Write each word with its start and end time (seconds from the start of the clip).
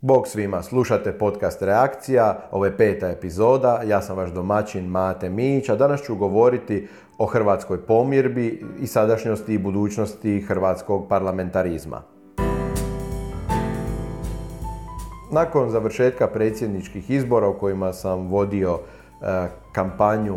Bog 0.00 0.28
svima, 0.28 0.62
slušate 0.62 1.12
podcast 1.12 1.62
Reakcija, 1.62 2.48
ovo 2.50 2.64
je 2.64 2.76
peta 2.76 3.08
epizoda, 3.08 3.82
ja 3.86 4.02
sam 4.02 4.16
vaš 4.16 4.30
domaćin 4.30 4.84
Mate 4.84 5.30
Mić, 5.30 5.68
a 5.68 5.76
danas 5.76 6.02
ću 6.02 6.16
govoriti 6.16 6.88
o 7.18 7.26
hrvatskoj 7.26 7.86
pomirbi 7.86 8.64
i 8.80 8.86
sadašnjosti 8.86 9.54
i 9.54 9.58
budućnosti 9.58 10.40
hrvatskog 10.40 11.08
parlamentarizma. 11.08 12.02
Nakon 15.32 15.70
završetka 15.70 16.26
predsjedničkih 16.26 17.10
izbora 17.10 17.48
u 17.48 17.58
kojima 17.58 17.92
sam 17.92 18.28
vodio 18.28 18.78
e, 18.78 19.46
kampanju 19.72 20.36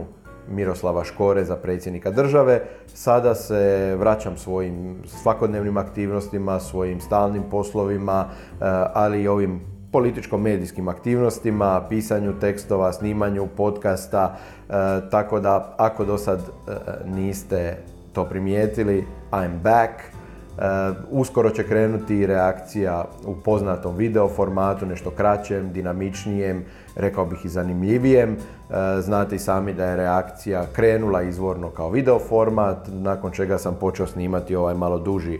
Miroslava 0.52 1.04
Škore 1.04 1.44
za 1.44 1.56
predsjednika 1.56 2.12
države. 2.12 2.62
Sada 2.88 3.36
se 3.36 3.96
vraćam 4.00 4.38
svojim 4.38 4.96
svakodnevnim 5.06 5.78
aktivnostima, 5.78 6.60
svojim 6.60 7.02
stalnim 7.02 7.44
poslovima, 7.52 8.26
eh, 8.30 8.66
ali 8.94 9.22
i 9.22 9.28
ovim 9.28 9.62
političko-medijskim 9.92 10.88
aktivnostima, 10.88 11.86
pisanju 11.90 12.40
tekstova, 12.40 12.94
snimanju 12.94 13.48
podcasta, 13.58 14.36
eh, 14.36 14.74
tako 15.12 15.40
da 15.40 15.76
ako 15.78 16.06
do 16.06 16.18
sad 16.18 16.40
eh, 16.40 16.74
niste 17.06 17.78
to 18.14 18.26
primijetili, 18.26 19.06
I'm 19.32 19.60
back. 19.64 20.11
Uskoro 21.12 21.50
će 21.50 21.64
krenuti 21.64 22.26
reakcija 22.26 23.06
u 23.26 23.36
poznatom 23.36 23.96
video 23.96 24.30
formatu, 24.30 24.86
nešto 24.86 25.10
kraćem, 25.10 25.74
dinamičnijem, 25.74 26.66
rekao 26.96 27.26
bih 27.26 27.40
i 27.44 27.50
zanimljivijem. 27.50 28.30
E, 28.32 29.02
znate 29.02 29.36
i 29.36 29.40
sami 29.40 29.74
da 29.74 29.86
je 29.86 29.96
reakcija 29.96 30.66
krenula 30.74 31.22
izvorno 31.22 31.70
kao 31.70 31.90
video 31.90 32.20
format, 32.20 32.78
nakon 32.88 33.32
čega 33.32 33.58
sam 33.58 33.78
počeo 33.80 34.08
snimati 34.08 34.56
ovaj 34.56 34.74
malo 34.74 35.00
duži 35.00 35.36
e, 35.36 35.40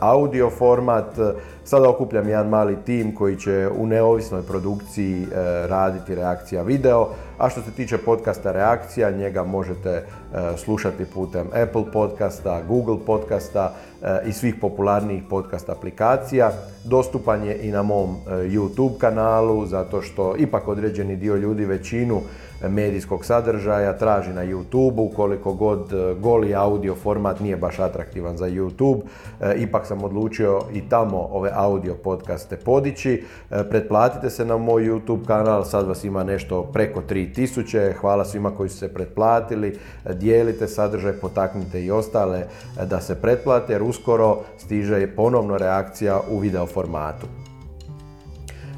audio 0.00 0.50
format. 0.50 1.18
Sada 1.64 1.88
okupljam 1.88 2.28
jedan 2.28 2.48
mali 2.48 2.76
tim 2.86 3.14
koji 3.14 3.36
će 3.36 3.68
u 3.78 3.86
neovisnoj 3.86 4.42
produkciji 4.42 5.26
raditi 5.68 6.14
reakcija 6.14 6.62
video, 6.62 7.08
a 7.38 7.48
što 7.48 7.60
se 7.62 7.70
tiče 7.70 7.98
podcasta 7.98 8.52
reakcija, 8.52 9.10
njega 9.10 9.44
možete 9.44 10.06
slušati 10.56 11.04
putem 11.04 11.46
Apple 11.46 11.84
podcasta, 11.92 12.62
Google 12.68 12.96
podcasta 13.06 13.74
i 14.26 14.32
svih 14.32 14.54
popularnijih 14.60 15.22
podcast 15.30 15.68
aplikacija. 15.68 16.52
Dostupan 16.84 17.44
je 17.44 17.58
i 17.58 17.70
na 17.70 17.82
mom 17.82 18.16
YouTube 18.26 18.98
kanalu, 18.98 19.66
zato 19.66 20.02
što 20.02 20.34
ipak 20.38 20.68
određeni 20.68 21.16
dio 21.16 21.36
ljudi 21.36 21.64
većinu 21.64 22.20
medijskog 22.68 23.24
sadržaja 23.24 23.98
traži 23.98 24.32
na 24.32 24.44
YouTube, 24.44 25.14
koliko 25.16 25.52
god 25.52 25.92
e, 25.92 26.14
goli 26.20 26.54
audio 26.54 26.94
format 26.94 27.40
nije 27.40 27.56
baš 27.56 27.78
atraktivan 27.78 28.36
za 28.36 28.46
YouTube, 28.46 29.00
e, 29.40 29.54
ipak 29.56 29.86
sam 29.86 30.04
odlučio 30.04 30.60
i 30.72 30.88
tamo 30.88 31.28
ove 31.32 31.50
audio 31.54 31.94
podcaste 31.94 32.56
podići. 32.56 33.24
E, 33.50 33.64
pretplatite 33.70 34.30
se 34.30 34.44
na 34.44 34.56
moj 34.56 34.82
YouTube 34.82 35.26
kanal, 35.26 35.64
sad 35.64 35.86
vas 35.86 36.04
ima 36.04 36.24
nešto 36.24 36.62
preko 36.62 37.02
3000, 37.08 37.92
hvala 37.92 38.24
svima 38.24 38.50
koji 38.50 38.68
su 38.68 38.78
se 38.78 38.94
pretplatili, 38.94 39.78
dijelite 40.14 40.68
sadržaj, 40.68 41.12
potaknite 41.12 41.84
i 41.84 41.90
ostale 41.90 42.44
da 42.86 43.00
se 43.00 43.20
pretplate 43.20 43.72
jer 43.72 43.82
uskoro 43.82 44.38
stiže 44.58 45.06
ponovno 45.16 45.58
reakcija 45.58 46.20
u 46.30 46.38
video 46.38 46.66
formatu. 46.66 47.41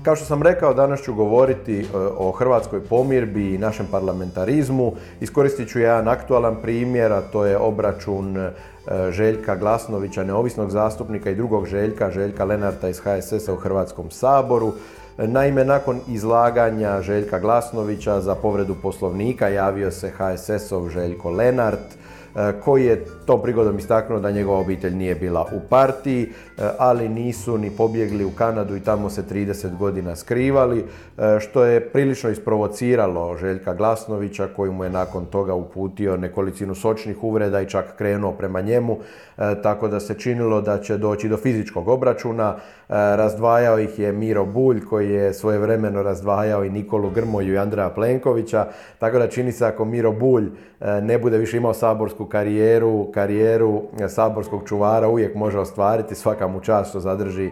Kao 0.05 0.17
što 0.17 0.25
sam 0.25 0.43
rekao, 0.43 0.75
danas 0.75 1.03
ću 1.03 1.15
govoriti 1.15 1.81
e, 1.81 1.85
o 2.17 2.31
hrvatskoj 2.31 2.81
pomirbi 2.81 3.55
i 3.55 3.59
našem 3.59 3.87
parlamentarizmu. 3.91 4.93
Iskoristit 5.21 5.69
ću 5.69 5.79
jedan 5.79 6.09
aktualan 6.09 6.57
primjer, 6.63 7.13
a 7.13 7.21
to 7.21 7.47
je 7.47 7.59
obračun 7.59 8.37
e, 8.37 8.51
Željka 9.11 9.57
Glasnovića, 9.57 10.25
neovisnog 10.25 10.71
zastupnika 10.71 11.31
i 11.31 11.35
drugog 11.35 11.67
Željka, 11.67 12.11
Željka 12.11 12.45
Lenarta 12.45 12.89
iz 12.89 13.01
HSS-a 13.01 13.53
u 13.53 13.57
Hrvatskom 13.57 14.11
saboru. 14.11 14.73
Naime, 15.19 15.65
nakon 15.65 16.01
izlaganja 16.09 17.03
Željka 17.03 17.39
Glasnovića 17.39 18.21
za 18.21 18.35
povredu 18.35 18.75
poslovnika 18.83 19.49
javio 19.49 19.91
se 19.91 20.11
HSS-ov 20.11 20.89
Željko 20.89 21.31
Lenart 21.31 21.97
koji 22.65 22.85
je 22.85 23.05
tom 23.27 23.43
prigodom 23.43 23.79
istaknuo 23.79 24.21
da 24.21 24.31
njegova 24.31 24.59
obitelj 24.59 24.95
nije 24.95 25.15
bila 25.15 25.47
u 25.53 25.61
partiji, 25.69 26.23
e, 26.23 26.63
ali 26.79 27.09
nisu 27.09 27.59
ni 27.59 27.71
pobjegli 27.71 28.25
u 28.25 28.31
Kanadu 28.31 28.77
i 28.77 28.81
tamo 28.81 29.11
se 29.11 29.23
30 29.23 29.77
godina 29.77 30.17
skrivali, 30.17 30.79
e, 30.79 31.41
što 31.41 31.65
je 31.65 31.89
prilično 31.89 32.31
isprovociralo 32.31 33.37
Željka 33.37 33.75
Glasnovića 33.75 34.49
koji 34.57 34.71
mu 34.71 34.85
je 34.85 34.91
nakon 34.91 35.27
toga 35.27 35.55
uputio 35.55 36.17
nekolicinu 36.17 36.75
sočnih 36.75 37.25
uvreda 37.25 37.61
i 37.61 37.69
čak 37.69 37.97
krenuo 37.97 38.33
prema 38.33 38.61
njemu, 38.61 38.99
tako 39.63 39.89
da 39.89 40.01
se 40.01 40.15
činilo 40.15 40.61
da 40.61 40.79
će 40.79 40.97
doći 40.97 41.29
do 41.29 41.37
fizičkog 41.37 41.89
obračuna. 41.89 42.57
Razdvajao 42.89 43.79
ih 43.79 43.99
je 43.99 44.13
Miro 44.13 44.45
Bulj 44.45 44.85
koji 44.85 45.11
je 45.11 45.35
svojevremeno 45.35 46.03
razdvajao 46.03 46.65
i 46.65 46.71
Nikolu 46.71 47.11
Grmoju 47.11 47.55
i 47.55 47.59
Andreja 47.59 47.91
Plenkovića, 47.91 48.67
tako 48.99 49.19
da 49.19 49.29
čini 49.29 49.53
se 49.53 49.67
ako 49.67 49.85
Miro 49.85 50.13
Bulj 50.13 50.51
ne 51.03 51.19
bude 51.19 51.39
više 51.39 51.57
imao 51.57 51.75
saborsku 51.75 52.24
karijeru, 52.27 53.07
karijeru 53.15 53.83
saborskog 54.09 54.69
čuvara 54.69 55.09
uvijek 55.09 55.35
može 55.35 55.59
ostvariti, 55.59 56.15
svaka 56.15 56.49
mu 56.49 56.61
čast 56.61 56.91
što 56.91 57.01
zadrži 57.01 57.47
eh, 57.47 57.51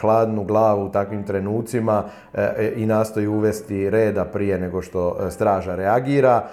hladnu 0.00 0.44
glavu 0.44 0.84
u 0.84 0.88
takvim 0.88 1.24
trenucima 1.24 2.04
eh, 2.34 2.72
i 2.76 2.86
nastoji 2.86 3.26
uvesti 3.26 3.90
reda 3.90 4.24
prije 4.24 4.58
nego 4.58 4.82
što 4.82 5.30
straža 5.30 5.74
reagira. 5.74 6.48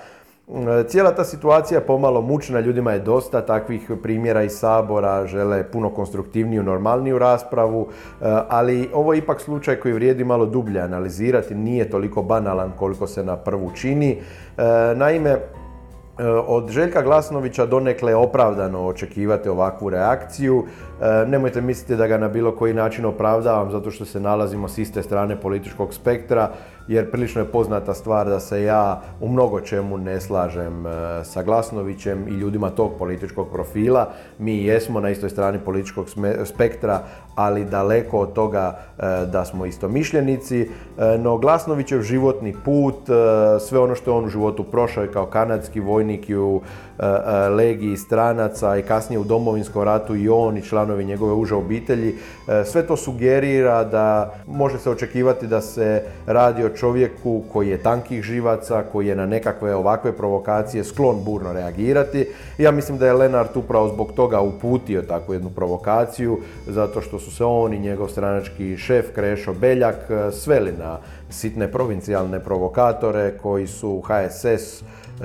Cijela 0.88 1.11
ta 1.11 1.23
situacija 1.23 1.79
je 1.79 1.85
pomalo 1.85 2.22
mučna, 2.22 2.59
ljudima 2.59 2.91
je 2.91 3.00
dosta 3.00 3.41
takvih 3.41 3.91
primjera 4.03 4.44
iz 4.44 4.51
Sabora, 4.51 5.28
žele 5.28 5.72
puno 5.72 5.89
konstruktivniju, 5.89 6.63
normalniju 6.63 7.19
raspravu, 7.19 7.88
ali 8.50 8.89
ovo 8.94 9.13
je 9.13 9.19
ipak 9.19 9.41
slučaj 9.41 9.75
koji 9.75 9.94
vrijedi 9.94 10.23
malo 10.23 10.45
dublje 10.45 10.81
analizirati, 10.81 11.55
nije 11.55 11.89
toliko 11.89 12.23
banalan 12.23 12.72
koliko 12.78 13.07
se 13.07 13.23
na 13.23 13.38
prvu 13.38 13.72
čini. 13.75 14.22
Naime, 14.95 15.29
E, 15.31 15.54
od 16.48 16.70
Željka 16.70 17.02
Glasnovića 17.02 17.66
donekle 17.66 18.16
opravdano 18.16 18.86
očekivati 18.86 19.50
ovakvu 19.50 19.90
reakciju. 19.90 20.64
E, 21.02 21.26
nemojte 21.28 21.62
misliti 21.62 21.96
da 21.96 22.08
ga 22.08 22.18
na 22.18 22.28
bilo 22.28 22.56
koji 22.56 22.74
način 22.74 23.06
opravdavam 23.06 23.72
zato 23.72 23.92
što 23.92 24.06
se 24.06 24.20
nalazimo 24.20 24.68
s 24.68 24.78
iste 24.78 25.03
strane 25.03 25.42
političkog 25.42 25.94
spektra 25.94 26.50
jer 26.88 27.12
prilično 27.12 27.41
je 27.41 27.47
poznata 27.47 27.94
stvar 27.94 28.29
da 28.29 28.40
se 28.40 28.63
ja 28.63 29.01
u 29.22 29.29
mnogo 29.29 29.62
čemu 29.62 29.97
ne 29.97 30.22
slažem 30.22 30.88
e, 30.88 30.91
sa 31.23 31.44
Glasnovićem 31.44 32.28
i 32.28 32.31
ljudima 32.31 32.69
tog 32.69 32.91
političkog 33.00 33.47
profila. 33.51 34.09
Mi 34.40 34.63
jesmo 34.63 35.00
na 35.00 35.09
istoj 35.09 35.29
strani 35.29 35.59
političkog 35.66 36.07
spektra, 36.46 37.03
ali 37.35 37.66
daleko 37.66 38.19
od 38.19 38.34
toga 38.34 38.79
e, 38.97 39.01
da 39.25 39.46
smo 39.46 39.66
istomišljenici. 39.66 40.62
E, 40.62 40.68
no 41.18 41.38
Glasnovićev 41.38 42.01
životni 42.01 42.56
put, 42.66 42.96
sve 43.59 43.79
ono 43.79 43.96
što 43.96 44.12
je 44.12 44.17
on 44.17 44.25
u 44.25 44.29
životu 44.29 44.63
prošao 44.63 45.06
i 45.06 45.12
kao 45.12 45.25
kanadski 45.25 45.79
vojnik 45.79 46.29
i 46.29 46.35
u 46.35 46.62
legiji 47.57 47.97
stranaca 47.97 48.78
i 48.78 48.81
kasnije 48.81 49.19
u 49.19 49.23
domovinskom 49.23 49.83
ratu 49.83 50.16
i 50.16 50.29
on 50.29 50.57
i 50.57 50.61
članovi 50.61 51.06
njegove 51.06 51.33
uže 51.33 51.56
obitelji, 51.56 52.16
sve 52.66 52.88
to 52.88 52.97
sugerira 52.97 53.83
da 53.83 54.33
može 54.47 54.79
se 54.79 54.89
očekivati 54.89 55.47
da 55.47 55.61
se 55.61 56.03
radi 56.25 56.63
o 56.63 56.69
čovjeku 56.69 57.44
koji 57.53 57.69
je 57.69 57.84
tankih 57.84 58.23
živaca, 58.23 58.84
koji 58.91 59.07
je 59.07 59.16
na 59.16 59.25
nekakve 59.25 59.75
ovakve 59.75 60.11
provokacije 60.11 60.84
sklon 60.84 61.23
burno 61.25 61.53
reagirati. 61.53 62.28
Ja 62.57 62.72
mislim 62.72 62.97
da 62.97 63.07
je 63.07 63.13
Lenart 63.13 63.57
upravo 63.57 63.88
zbog 63.88 64.11
toga 64.11 64.41
uputio 64.41 65.01
takvu 65.01 65.34
jednu 65.34 65.50
provokaciju, 65.50 66.39
zato 66.67 67.01
što 67.01 67.19
su 67.19 67.31
se 67.31 67.45
on 67.45 67.73
i 67.73 67.79
njegov 67.79 68.07
stranački 68.07 68.78
šef 68.78 69.05
Krešo 69.16 69.53
Beljak 69.53 69.95
sveli 70.31 70.72
na 70.72 70.97
sitne 71.29 71.72
provincijalne 71.72 72.39
provokatore 72.39 73.38
koji 73.41 73.67
su 73.67 74.01
HSS 74.01 74.84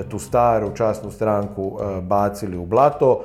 tu 0.08 0.18
staru 0.18 0.70
časnu 0.76 1.10
stranku 1.10 1.78
eh, 1.80 2.00
bacili 2.00 2.56
u 2.56 2.66
blato. 2.66 3.24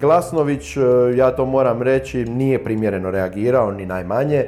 Glasnović, 0.00 0.76
ja 1.16 1.30
to 1.30 1.44
moram 1.46 1.82
reći, 1.82 2.24
nije 2.24 2.64
primjereno 2.64 3.10
reagirao, 3.10 3.72
ni 3.72 3.86
najmanje, 3.86 4.44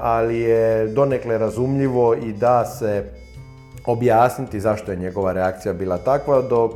ali 0.00 0.38
je 0.38 0.86
donekle 0.86 1.38
razumljivo 1.38 2.14
i 2.14 2.32
da 2.32 2.64
se 2.64 3.04
objasniti 3.86 4.60
zašto 4.60 4.90
je 4.90 4.96
njegova 4.96 5.32
reakcija 5.32 5.74
bila 5.74 5.98
takva, 5.98 6.42
dok 6.42 6.72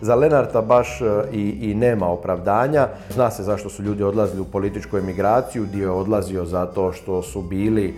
za 0.00 0.14
Lenarta 0.14 0.60
baš 0.62 1.00
i, 1.32 1.70
i 1.70 1.74
nema 1.74 2.06
opravdanja. 2.06 2.88
Zna 3.10 3.30
se 3.30 3.42
zašto 3.42 3.68
su 3.68 3.82
ljudi 3.82 4.02
odlazili 4.02 4.40
u 4.40 4.52
političku 4.52 4.98
emigraciju, 4.98 5.66
dio 5.66 5.84
je 5.84 5.90
odlazio 5.90 6.44
zato 6.44 6.92
što 6.92 7.22
su 7.22 7.42
bili 7.42 7.94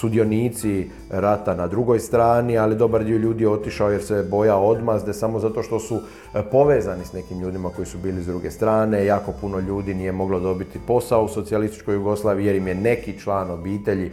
sudionici 0.00 0.90
rata 1.12 1.54
na 1.54 1.66
drugoj 1.66 2.00
strani, 2.00 2.58
ali 2.58 2.76
dobar 2.76 3.04
dio 3.04 3.16
ljudi 3.16 3.44
je 3.44 3.48
otišao 3.48 3.90
jer 3.90 4.02
se 4.02 4.22
boja 4.30 4.56
odmazde 4.56 5.12
samo 5.12 5.38
zato 5.38 5.62
što 5.62 5.80
su 5.80 6.00
e, 6.34 6.42
povezani 6.50 7.04
s 7.04 7.12
nekim 7.12 7.40
ljudima 7.40 7.68
koji 7.68 7.86
su 7.86 7.98
bili 7.98 8.22
s 8.22 8.26
druge 8.26 8.50
strane. 8.50 9.04
Jako 9.06 9.32
puno 9.40 9.58
ljudi 9.58 9.94
nije 9.94 10.12
moglo 10.12 10.40
dobiti 10.40 10.78
posao 10.86 11.24
u 11.24 11.28
socijalističkoj 11.28 11.94
Jugoslaviji 11.94 12.46
jer 12.46 12.56
im 12.56 12.68
je 12.68 12.74
neki 12.74 13.20
član 13.20 13.50
obitelji 13.50 14.06
e, 14.06 14.10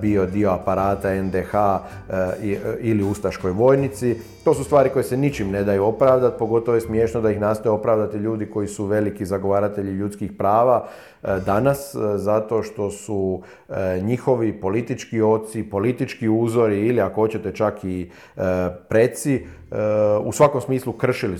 bio 0.00 0.26
dio 0.26 0.50
aparata 0.50 1.22
NDH 1.22 1.54
e, 1.54 2.56
ili 2.80 3.02
Ustaškoj 3.02 3.50
vojnici. 3.50 4.16
To 4.44 4.54
su 4.54 4.64
stvari 4.64 4.90
koje 4.90 5.04
se 5.04 5.16
ničim 5.16 5.50
ne 5.50 5.64
daju 5.64 5.84
opravdati, 5.84 6.38
pogotovo 6.38 6.74
je 6.74 6.80
smiješno 6.80 7.20
da 7.20 7.30
ih 7.30 7.40
nastoje 7.40 7.72
opravdati 7.72 8.16
ljudi 8.16 8.46
koji 8.46 8.68
su 8.68 8.86
veliki 8.86 9.26
zagovaratelji 9.26 9.92
ljudskih 9.92 10.32
prava 10.32 10.88
danas, 11.46 11.96
zato 12.16 12.62
što 12.62 12.90
su 12.90 13.42
njihovi 14.02 14.60
politički 14.60 15.22
oci, 15.22 15.62
politički 15.62 16.17
uzori 16.26 16.86
ili 16.86 17.00
ako 17.00 17.14
hoćete 17.14 17.52
čak 17.52 17.84
i 17.84 18.10
preci 18.88 19.46
u 20.24 20.32
svakom 20.32 20.60
smislu 20.60 20.92
kršili 20.92 21.36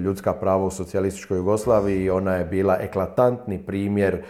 ljudska 0.00 0.32
prava 0.32 0.64
u 0.64 0.70
socijalističkoj 0.70 1.36
Jugoslaviji 1.36 2.10
ona 2.10 2.34
je 2.34 2.44
bila 2.44 2.76
eklatantni 2.80 3.58
primjer 3.58 4.22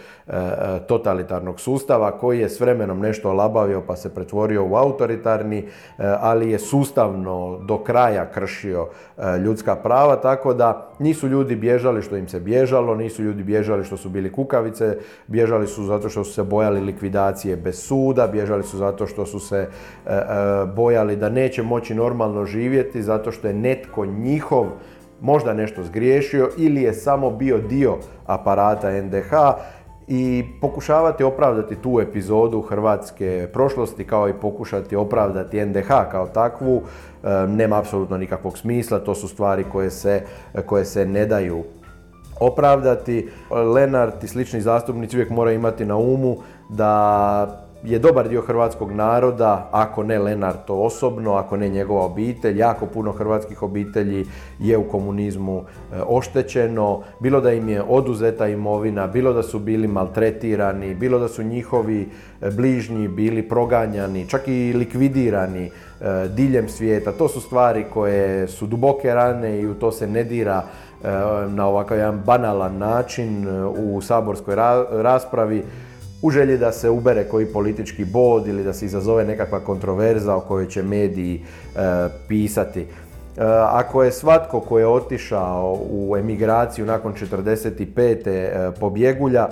totalitarnog 0.87 1.59
sustava 1.59 2.11
koji 2.11 2.39
je 2.39 2.49
s 2.49 2.59
vremenom 2.59 2.99
nešto 2.99 3.29
olabavio 3.29 3.81
pa 3.87 3.95
se 3.95 4.13
pretvorio 4.13 4.65
u 4.65 4.75
autoritarni, 4.75 5.67
ali 5.97 6.51
je 6.51 6.59
sustavno 6.59 7.59
do 7.67 7.77
kraja 7.77 8.31
kršio 8.31 8.87
ljudska 9.43 9.75
prava, 9.75 10.15
tako 10.15 10.53
da 10.53 10.93
nisu 10.99 11.27
ljudi 11.27 11.55
bježali 11.55 12.01
što 12.01 12.17
im 12.17 12.27
se 12.27 12.39
bježalo, 12.39 12.95
nisu 12.95 13.23
ljudi 13.23 13.43
bježali 13.43 13.83
što 13.83 13.97
su 13.97 14.09
bili 14.09 14.31
kukavice, 14.31 14.97
bježali 15.27 15.67
su 15.67 15.83
zato 15.83 16.09
što 16.09 16.23
su 16.23 16.33
se 16.33 16.43
bojali 16.43 16.81
likvidacije 16.81 17.55
bez 17.55 17.79
suda, 17.79 18.27
bježali 18.27 18.63
su 18.63 18.77
zato 18.77 19.07
što 19.07 19.25
su 19.25 19.39
se 19.39 19.57
e, 19.57 19.67
e, 20.13 20.25
bojali 20.75 21.15
da 21.15 21.29
neće 21.29 21.63
moći 21.63 21.95
normalno 21.95 22.45
živjeti, 22.45 23.03
zato 23.03 23.31
što 23.31 23.42
je 23.47 23.53
netko 23.53 24.05
njihov 24.05 24.65
možda 25.21 25.53
nešto 25.53 25.83
zgriješio 25.83 26.49
ili 26.57 26.81
je 26.81 26.93
samo 26.93 27.31
bio 27.31 27.57
dio 27.57 27.97
aparata 28.25 29.01
NDH 29.01 29.31
i 30.07 30.45
pokušavati 30.61 31.23
opravdati 31.23 31.75
tu 31.75 31.99
epizodu 32.01 32.61
hrvatske 32.61 33.47
prošlosti 33.53 34.03
kao 34.03 34.29
i 34.29 34.33
pokušati 34.33 34.95
opravdati 34.95 35.65
NDH 35.65 35.87
kao 35.87 36.27
takvu 36.27 36.81
e, 37.23 37.47
nema 37.47 37.79
apsolutno 37.79 38.17
nikakvog 38.17 38.57
smisla, 38.57 38.99
to 38.99 39.15
su 39.15 39.27
stvari 39.27 39.63
koje 39.71 39.89
se, 39.89 40.21
koje 40.65 40.85
se 40.85 41.05
ne 41.05 41.25
daju 41.25 41.63
opravdati. 42.39 43.29
Lenart 43.73 44.23
i 44.23 44.27
slični 44.27 44.61
zastupnici 44.61 45.17
uvijek 45.17 45.29
moraju 45.29 45.55
imati 45.55 45.85
na 45.85 45.97
umu 45.97 46.37
da 46.69 47.62
je 47.83 47.99
dobar 47.99 48.29
dio 48.29 48.41
hrvatskog 48.41 48.91
naroda, 48.91 49.69
ako 49.71 50.03
ne 50.03 50.19
Lenart 50.19 50.65
to 50.65 50.75
osobno, 50.75 51.33
ako 51.33 51.57
ne 51.57 51.69
njegova 51.69 52.05
obitelj, 52.05 52.59
jako 52.59 52.85
puno 52.85 53.11
hrvatskih 53.11 53.63
obitelji 53.63 54.25
je 54.59 54.77
u 54.77 54.83
komunizmu 54.83 55.61
e, 55.61 56.01
oštećeno, 56.07 57.01
bilo 57.19 57.41
da 57.41 57.53
im 57.53 57.69
je 57.69 57.81
oduzeta 57.81 58.47
imovina, 58.47 59.07
bilo 59.07 59.33
da 59.33 59.43
su 59.43 59.59
bili 59.59 59.87
maltretirani, 59.87 60.95
bilo 60.95 61.19
da 61.19 61.27
su 61.27 61.43
njihovi 61.43 62.09
e, 62.41 62.51
bližnji 62.51 63.07
bili 63.07 63.49
proganjani, 63.49 64.29
čak 64.29 64.47
i 64.47 64.73
likvidirani 64.73 65.65
e, 65.65 65.71
diljem 66.27 66.69
svijeta. 66.69 67.11
To 67.11 67.27
su 67.27 67.41
stvari 67.41 67.85
koje 67.93 68.47
su 68.47 68.67
duboke 68.67 69.13
rane 69.13 69.59
i 69.61 69.67
u 69.67 69.73
to 69.73 69.91
se 69.91 70.07
ne 70.07 70.23
dira 70.23 70.63
na 71.49 71.67
ovakav 71.67 71.97
jedan 71.97 72.21
banalan 72.25 72.77
način 72.77 73.47
u 73.77 74.01
saborskoj 74.01 74.55
raspravi 74.91 75.63
u 76.23 76.31
želji 76.31 76.57
da 76.57 76.71
se 76.71 76.89
ubere 76.89 77.23
koji 77.23 77.45
politički 77.45 78.05
bod 78.05 78.47
ili 78.47 78.63
da 78.63 78.73
se 78.73 78.85
izazove 78.85 79.25
nekakva 79.25 79.59
kontroverza 79.59 80.35
o 80.35 80.39
kojoj 80.39 80.67
će 80.67 80.83
mediji 80.83 81.35
e, 81.35 81.79
pisati. 82.27 82.81
E, 82.81 82.85
ako 83.69 84.03
je 84.03 84.11
svatko 84.11 84.59
ko 84.59 84.79
je 84.79 84.87
otišao 84.87 85.79
u 85.89 86.17
emigraciju 86.17 86.85
nakon 86.85 87.13
45. 87.13 88.27
E, 88.27 88.71
pobjegulja, 88.79 89.47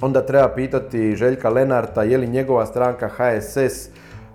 onda 0.00 0.26
treba 0.26 0.48
pitati 0.48 1.16
Željka 1.16 1.48
Lenarta 1.48 2.02
je 2.02 2.18
li 2.18 2.26
njegova 2.26 2.66
stranka 2.66 3.08
HSS 3.08 3.88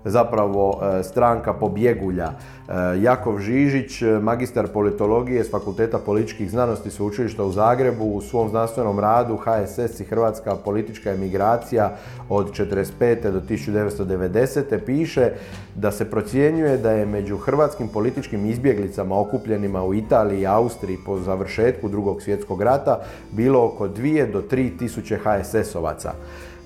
zapravo 0.04 0.80
e, 0.82 1.02
stranka 1.02 1.54
pobjegulja. 1.54 2.30
E, 2.68 3.02
Jakov 3.02 3.38
Žižić, 3.38 4.02
magistar 4.22 4.68
politologije 4.68 5.44
s 5.44 5.50
Fakulteta 5.50 5.98
političkih 5.98 6.50
znanosti 6.50 6.90
Sveučilišta 6.90 7.44
u 7.44 7.52
Zagrebu 7.52 8.04
u 8.04 8.20
svom 8.20 8.48
znanstvenom 8.48 8.98
radu 8.98 9.36
HSS 9.36 10.00
i 10.00 10.04
Hrvatska 10.04 10.56
politička 10.56 11.10
emigracija 11.10 11.96
od 12.28 12.58
1945. 12.58 13.30
do 13.30 13.40
1990. 13.40 14.78
piše 14.86 15.30
da 15.74 15.92
se 15.92 16.10
procjenjuje 16.10 16.78
da 16.78 16.90
je 16.90 17.06
među 17.06 17.36
hrvatskim 17.36 17.88
političkim 17.88 18.46
izbjeglicama 18.46 19.20
okupljenima 19.20 19.84
u 19.84 19.94
Italiji 19.94 20.40
i 20.40 20.46
Austriji 20.46 20.98
po 21.06 21.18
završetku 21.18 21.88
drugog 21.88 22.22
svjetskog 22.22 22.62
rata 22.62 23.00
bilo 23.32 23.64
oko 23.64 23.88
2 23.88 24.32
do 24.32 24.42
3 24.50 24.78
tisuće 24.78 25.18
HSS-ovaca. 25.24 26.10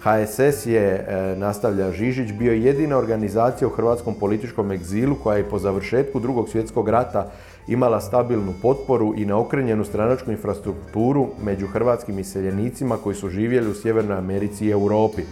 HSS 0.02 0.66
je, 0.66 1.06
e, 1.08 1.36
nastavlja 1.36 1.92
Žižić, 1.92 2.32
bio 2.32 2.52
jedina 2.52 2.98
organizacija 2.98 3.68
u 3.68 3.70
hrvatskom 3.70 4.14
političkom 4.14 4.72
egzilu 4.72 5.16
koja 5.22 5.36
je 5.36 5.48
po 5.48 5.58
završetku 5.58 6.20
drugog 6.20 6.48
svjetskog 6.48 6.88
rata 6.88 7.30
imala 7.68 8.00
stabilnu 8.00 8.54
potporu 8.62 9.14
i 9.16 9.26
neokrenjenu 9.26 9.84
stranačku 9.84 10.30
infrastrukturu 10.30 11.26
među 11.44 11.66
hrvatskim 11.66 12.18
iseljenicima 12.18 12.96
koji 12.96 13.14
su 13.14 13.28
živjeli 13.28 13.70
u 13.70 13.74
Sjevernoj 13.74 14.18
Americi 14.18 14.66
i 14.66 14.70
Europi. 14.70 15.22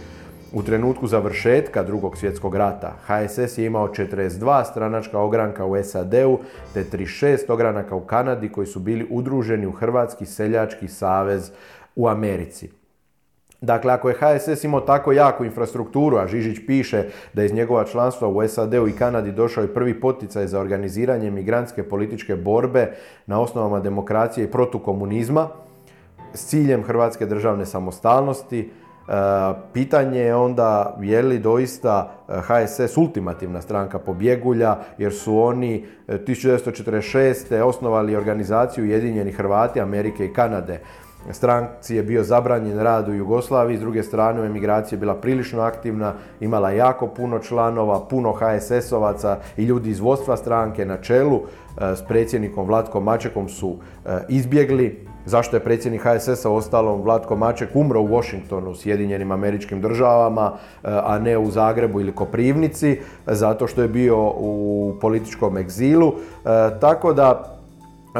U 0.53 0.63
trenutku 0.63 1.07
završetka 1.07 1.83
drugog 1.83 2.17
svjetskog 2.17 2.55
rata 2.55 2.93
HSS 3.05 3.57
je 3.57 3.65
imao 3.65 3.87
42 3.87 4.65
stranačka 4.71 5.19
ogranka 5.19 5.65
u 5.65 5.83
SAD-u 5.83 6.39
te 6.73 6.83
36 6.83 7.51
ogranaka 7.51 7.95
u 7.95 8.01
Kanadi 8.01 8.49
koji 8.49 8.67
su 8.67 8.79
bili 8.79 9.07
udruženi 9.09 9.67
u 9.67 9.71
Hrvatski 9.71 10.25
seljački 10.25 10.87
savez 10.87 11.51
u 11.95 12.07
Americi. 12.07 12.69
Dakle, 13.61 13.93
ako 13.93 14.09
je 14.09 14.15
HSS 14.15 14.63
imao 14.63 14.81
tako 14.81 15.11
jaku 15.11 15.45
infrastrukturu, 15.45 16.17
a 16.17 16.27
Žižić 16.27 16.57
piše 16.67 17.03
da 17.33 17.43
iz 17.43 17.53
njegova 17.53 17.83
članstva 17.83 18.27
u 18.27 18.47
SAD-u 18.47 18.87
i 18.87 18.91
Kanadi 18.91 19.31
došao 19.31 19.63
i 19.63 19.73
prvi 19.73 19.99
poticaj 19.99 20.47
za 20.47 20.59
organiziranje 20.59 21.31
migrantske 21.31 21.83
političke 21.83 22.35
borbe 22.35 22.91
na 23.25 23.41
osnovama 23.41 23.79
demokracije 23.79 24.43
i 24.43 24.51
protukomunizma 24.51 25.47
s 26.33 26.45
ciljem 26.47 26.83
Hrvatske 26.83 27.25
državne 27.25 27.65
samostalnosti, 27.65 28.59
e, 28.59 28.69
pitanje 29.73 30.19
je 30.19 30.35
onda 30.35 30.97
je 31.01 31.21
li 31.21 31.39
doista 31.39 32.11
HSS 32.27 32.97
ultimativna 32.97 33.61
stranka 33.61 33.99
pobjegulja 33.99 34.77
jer 34.97 35.13
su 35.13 35.39
oni 35.39 35.85
1946. 36.07 37.55
E, 37.55 37.63
osnovali 37.63 38.15
organizaciju 38.15 38.83
Ujedinjeni 38.83 39.31
Hrvati 39.31 39.81
Amerike 39.81 40.25
i 40.25 40.33
Kanade 40.33 40.79
stranci 41.33 41.95
je 41.95 42.03
bio 42.03 42.23
zabranjen 42.23 42.79
rad 42.79 43.09
u 43.09 43.13
Jugoslaviji, 43.13 43.77
s 43.77 43.79
druge 43.79 44.03
strane 44.03 44.41
u 44.41 44.45
emigraciji 44.45 44.97
je 44.97 44.99
bila 44.99 45.15
prilično 45.15 45.61
aktivna, 45.61 46.13
imala 46.39 46.71
jako 46.71 47.07
puno 47.07 47.39
članova, 47.39 48.07
puno 48.09 48.33
HSS-ovaca 48.33 49.37
i 49.57 49.63
ljudi 49.63 49.89
iz 49.89 49.99
vodstva 49.99 50.37
stranke 50.37 50.85
na 50.85 50.97
čelu 50.97 51.39
e, 51.41 51.95
s 51.95 52.01
predsjednikom 52.07 52.67
Vlatkom 52.67 53.03
Mačekom 53.03 53.49
su 53.49 53.75
e, 54.05 54.09
izbjegli. 54.29 55.07
Zašto 55.25 55.55
je 55.55 55.63
predsjednik 55.63 56.01
HSS-a 56.01 56.49
ostalom 56.49 57.01
Vlatko 57.01 57.35
Maček 57.35 57.69
umro 57.73 58.01
u 58.01 58.07
Washingtonu, 58.07 58.75
Sjedinjenim 58.75 59.31
američkim 59.31 59.81
državama, 59.81 60.51
e, 60.53 60.77
a 60.83 61.19
ne 61.19 61.37
u 61.37 61.51
Zagrebu 61.51 62.01
ili 62.01 62.15
Koprivnici, 62.15 62.99
zato 63.25 63.67
što 63.67 63.81
je 63.81 63.87
bio 63.87 64.31
u 64.37 64.93
političkom 65.01 65.57
egzilu. 65.57 66.13
Tako 66.79 67.13
da 67.13 67.56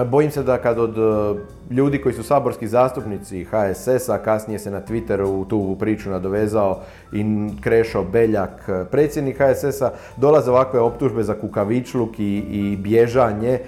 Bojim 0.06 0.32
se 0.32 0.44
da 0.44 0.58
kad 0.58 0.80
od 0.80 0.98
e, 0.98 1.40
ljudi 1.74 2.02
koji 2.02 2.16
su 2.16 2.24
saborski 2.24 2.68
zastupnici 2.68 3.44
HSS-a, 3.46 4.18
kasnije 4.18 4.60
se 4.60 4.72
na 4.72 4.82
Twitteru 4.82 5.48
tu 5.48 5.76
priču 5.80 6.10
nadovezao 6.10 6.82
i 7.14 7.26
Krešo 7.62 8.04
Beljak, 8.04 8.70
e, 8.70 8.86
predsjednik 8.92 9.38
HSS-a, 9.38 9.92
dolaze 10.18 10.52
ovakve 10.52 10.80
optužbe 10.80 11.24
za 11.24 11.34
kukavičluk 11.34 12.20
i, 12.20 12.78
bježanje 12.80 13.50
e, 13.50 13.60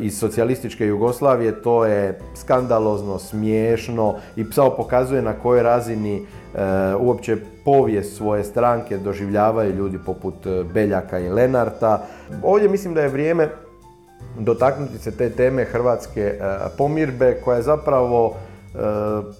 iz 0.00 0.18
socijalističke 0.18 0.86
Jugoslavije, 0.86 1.62
to 1.62 1.86
je 1.86 2.18
skandalozno, 2.34 3.18
smiješno 3.18 4.14
i 4.36 4.44
samo 4.52 4.70
pokazuje 4.70 5.22
na 5.22 5.32
kojoj 5.32 5.62
razini 5.62 6.26
uopće 7.00 7.36
povijest 7.64 8.16
svoje 8.16 8.44
stranke 8.44 8.98
doživljavaju 8.98 9.74
ljudi 9.74 9.98
poput 10.06 10.34
Beljaka 10.74 11.18
i 11.18 11.28
Lenarta. 11.28 12.02
Ovdje 12.42 12.68
mislim 12.68 12.94
da 12.94 13.00
je 13.00 13.08
vrijeme 13.08 13.48
dotaknuti 14.40 14.98
se 14.98 15.10
te 15.10 15.30
teme 15.30 15.64
hrvatske 15.64 16.20
e, 16.20 16.38
pomirbe 16.78 17.36
koja 17.44 17.56
je 17.56 17.62
zapravo 17.62 18.34
e, 18.34 18.78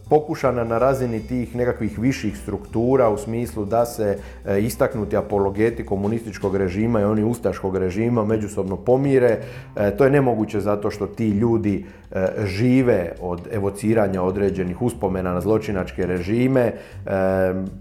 pokušana 0.09 0.64
na 0.64 0.78
razini 0.78 1.21
tih 1.21 1.57
nekakvih 1.57 1.99
viših 1.99 2.38
struktura 2.38 3.09
u 3.09 3.19
smislu 3.19 3.64
da 3.64 3.87
se 3.87 4.19
e, 4.45 4.61
istaknuti 4.61 5.16
apologeti 5.16 5.87
komunističkog 5.87 6.57
režima 6.57 7.00
i 7.00 7.04
oni 7.04 7.25
ustaškog 7.25 7.76
režima 7.76 8.25
međusobno 8.25 8.76
pomire. 8.76 9.38
To 9.99 10.04
je 10.04 10.11
nemoguće 10.11 10.61
zato 10.61 10.90
što 10.90 11.07
ti 11.07 11.28
ljudi 11.28 11.85
žive 12.45 13.12
od 13.21 13.40
evociranja 13.52 14.23
određenih 14.23 14.83
uspomena 14.83 15.35
na 15.35 15.40
zločinačke 15.40 16.07
režime, 16.07 16.73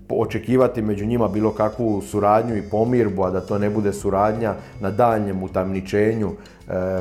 očekivati 0.09 0.81
među 0.81 1.05
njima 1.05 1.27
bilo 1.27 1.51
kakvu 1.51 2.01
suradnju 2.01 2.57
i 2.57 2.69
pomirbu, 2.71 3.23
a 3.23 3.31
da 3.31 3.41
to 3.41 3.57
ne 3.57 3.69
bude 3.69 3.93
suradnja 3.93 4.53
na 4.79 4.91
daljnjem 4.91 5.43
utamničenju 5.43 6.31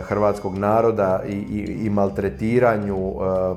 hrvatskog 0.02 0.58
naroda 0.58 1.22
i, 1.28 1.32
i, 1.32 1.87
i 1.87 1.90
maltretiranju 1.90 2.96
eh, 2.96 3.54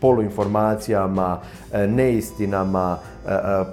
poluinformacijama, 0.00 1.38
eh, 1.72 1.86
neistinama, 1.86 2.98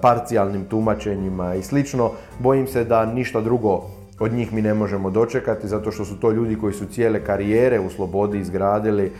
parcijalnim 0.01 0.65
tumačenjima 0.65 1.55
i 1.55 1.63
slično, 1.63 2.11
bojim 2.39 2.67
se 2.67 2.83
da 2.83 3.05
ništa 3.05 3.41
drugo 3.41 3.83
od 4.19 4.33
njih 4.33 4.53
mi 4.53 4.61
ne 4.61 4.73
možemo 4.73 5.09
dočekati 5.09 5.67
zato 5.67 5.91
što 5.91 6.05
su 6.05 6.19
to 6.19 6.31
ljudi 6.31 6.55
koji 6.55 6.73
su 6.73 6.85
cijele 6.85 7.23
karijere 7.23 7.79
u 7.79 7.89
slobodi 7.89 8.39
izgradili 8.39 9.05
e, 9.05 9.11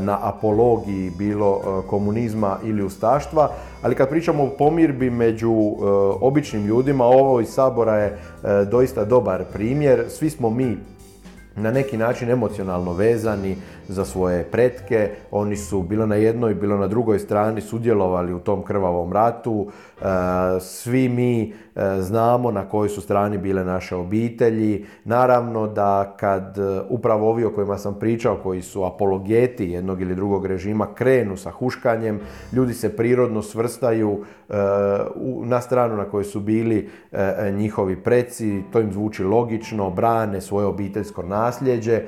na 0.00 0.18
apologiji 0.22 1.10
bilo 1.18 1.60
e, 1.60 1.88
komunizma 1.88 2.56
ili 2.64 2.82
ustaštva, 2.82 3.50
ali 3.82 3.94
kad 3.94 4.08
pričamo 4.08 4.44
o 4.44 4.50
pomirbi 4.58 5.10
među 5.10 5.52
e, 5.52 5.84
običnim 6.20 6.66
ljudima, 6.66 7.04
ovo 7.04 7.40
iz 7.40 7.48
Sabora 7.48 7.96
je 7.96 8.18
doista 8.70 9.04
dobar 9.04 9.44
primjer. 9.52 10.04
Svi 10.08 10.30
smo 10.30 10.50
mi 10.50 10.78
na 11.56 11.70
neki 11.70 11.96
način 11.96 12.30
emocionalno 12.30 12.92
vezani 12.92 13.56
za 13.88 14.04
svoje 14.04 14.44
pretke. 14.44 15.10
Oni 15.30 15.56
su 15.56 15.82
bilo 15.82 16.06
na 16.06 16.14
jednoj, 16.14 16.54
bilo 16.54 16.76
na 16.78 16.86
drugoj 16.86 17.18
strani 17.18 17.60
sudjelovali 17.60 18.34
u 18.34 18.38
tom 18.38 18.62
krvavom 18.62 19.12
ratu. 19.12 19.66
E, 20.00 20.04
svi 20.60 21.08
mi 21.08 21.42
e, 21.42 21.52
znamo 22.00 22.50
na 22.50 22.68
kojoj 22.68 22.88
su 22.88 23.00
strani 23.00 23.38
bile 23.38 23.64
naše 23.64 23.96
obitelji. 23.96 24.86
Naravno 25.04 25.66
da 25.66 26.14
kad 26.20 26.58
e, 26.58 26.80
upravo 26.88 27.30
ovi 27.30 27.44
o 27.44 27.50
kojima 27.50 27.78
sam 27.78 27.94
pričao, 27.94 28.40
koji 28.42 28.62
su 28.62 28.84
apologeti 28.84 29.70
jednog 29.70 30.00
ili 30.00 30.14
drugog 30.14 30.46
režima, 30.46 30.94
krenu 30.94 31.36
sa 31.36 31.50
huškanjem, 31.50 32.20
ljudi 32.52 32.74
se 32.74 32.96
prirodno 32.96 33.42
svrstaju 33.42 34.24
na 35.44 35.60
stranu 35.60 35.96
na 35.96 36.04
kojoj 36.04 36.24
su 36.24 36.40
bili 36.40 36.88
njihovi 37.52 37.96
preci, 37.96 38.62
to 38.72 38.80
im 38.80 38.92
zvuči 38.92 39.24
logično, 39.24 39.90
brane 39.90 40.40
svoje 40.40 40.66
obiteljsko 40.66 41.22
nasljeđe. 41.44 41.94
E, 41.94 42.04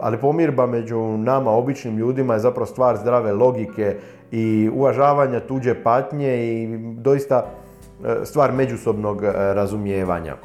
ali 0.00 0.18
pomirba 0.18 0.66
među 0.66 0.98
nama, 1.18 1.50
običnim 1.50 1.98
ljudima, 1.98 2.34
je 2.34 2.40
zapravo 2.40 2.66
stvar 2.66 2.96
zdrave 2.96 3.32
logike 3.32 3.96
i 4.30 4.70
uvažavanja 4.74 5.40
tuđe 5.40 5.74
patnje 5.82 6.36
i 6.46 6.78
doista 6.96 7.44
e, 7.44 8.24
stvar 8.24 8.52
međusobnog 8.52 9.24
e, 9.24 9.30
razumijevanja. 9.32 10.36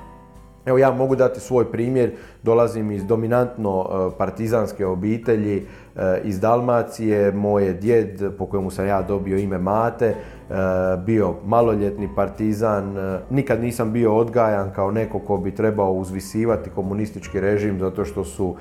Evo 0.65 0.77
ja 0.77 0.91
mogu 0.91 1.15
dati 1.15 1.39
svoj 1.39 1.71
primjer, 1.71 2.11
dolazim 2.43 2.91
iz 2.91 3.05
dominantno 3.05 3.85
partizanske 4.17 4.85
obitelji 4.85 5.65
iz 6.23 6.39
Dalmacije, 6.39 7.31
moj 7.31 7.65
je 7.65 7.73
djed 7.73 8.37
po 8.37 8.45
kojemu 8.45 8.71
sam 8.71 8.87
ja 8.87 9.01
dobio 9.01 9.37
ime 9.37 9.57
Mate, 9.57 10.15
bio 11.05 11.33
maloljetni 11.45 12.09
partizan, 12.15 12.95
nikad 13.29 13.61
nisam 13.61 13.93
bio 13.93 14.15
odgajan 14.15 14.71
kao 14.75 14.91
neko 14.91 15.19
ko 15.19 15.37
bi 15.37 15.55
trebao 15.55 15.93
uzvisivati 15.93 16.69
komunistički 16.69 17.39
režim 17.39 17.79
zato 17.79 18.05
što 18.05 18.23
su 18.23 18.55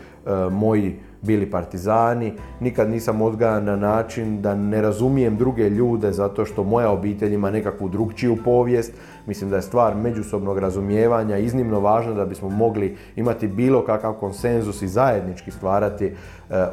moji 0.51 0.99
bili 1.23 1.51
partizani, 1.51 2.33
nikad 2.61 2.91
nisam 2.91 3.23
odgajan 3.23 3.65
na 3.65 3.77
način 3.77 4.43
da 4.43 4.55
ne 4.55 4.83
razumijem 4.83 5.37
druge 5.37 5.71
ljude 5.71 6.13
zato 6.13 6.45
što 6.45 6.65
moja 6.65 6.91
obitelj 6.91 7.35
ima 7.35 7.51
nekakvu 7.51 7.89
drugčiju 7.89 8.37
povijest. 8.45 8.93
Mislim 9.27 9.51
da 9.51 9.57
je 9.57 9.63
stvar 9.63 9.95
međusobnog 9.95 10.59
razumijevanja 10.59 11.39
iznimno 11.39 11.81
važna 11.81 12.13
da 12.13 12.25
bismo 12.25 12.49
mogli 12.49 12.97
imati 13.17 13.49
bilo 13.49 13.68
kakav 13.87 14.13
konsenzus 14.13 14.83
i 14.83 14.89
zajednički 14.89 15.51
stvarati 15.51 16.13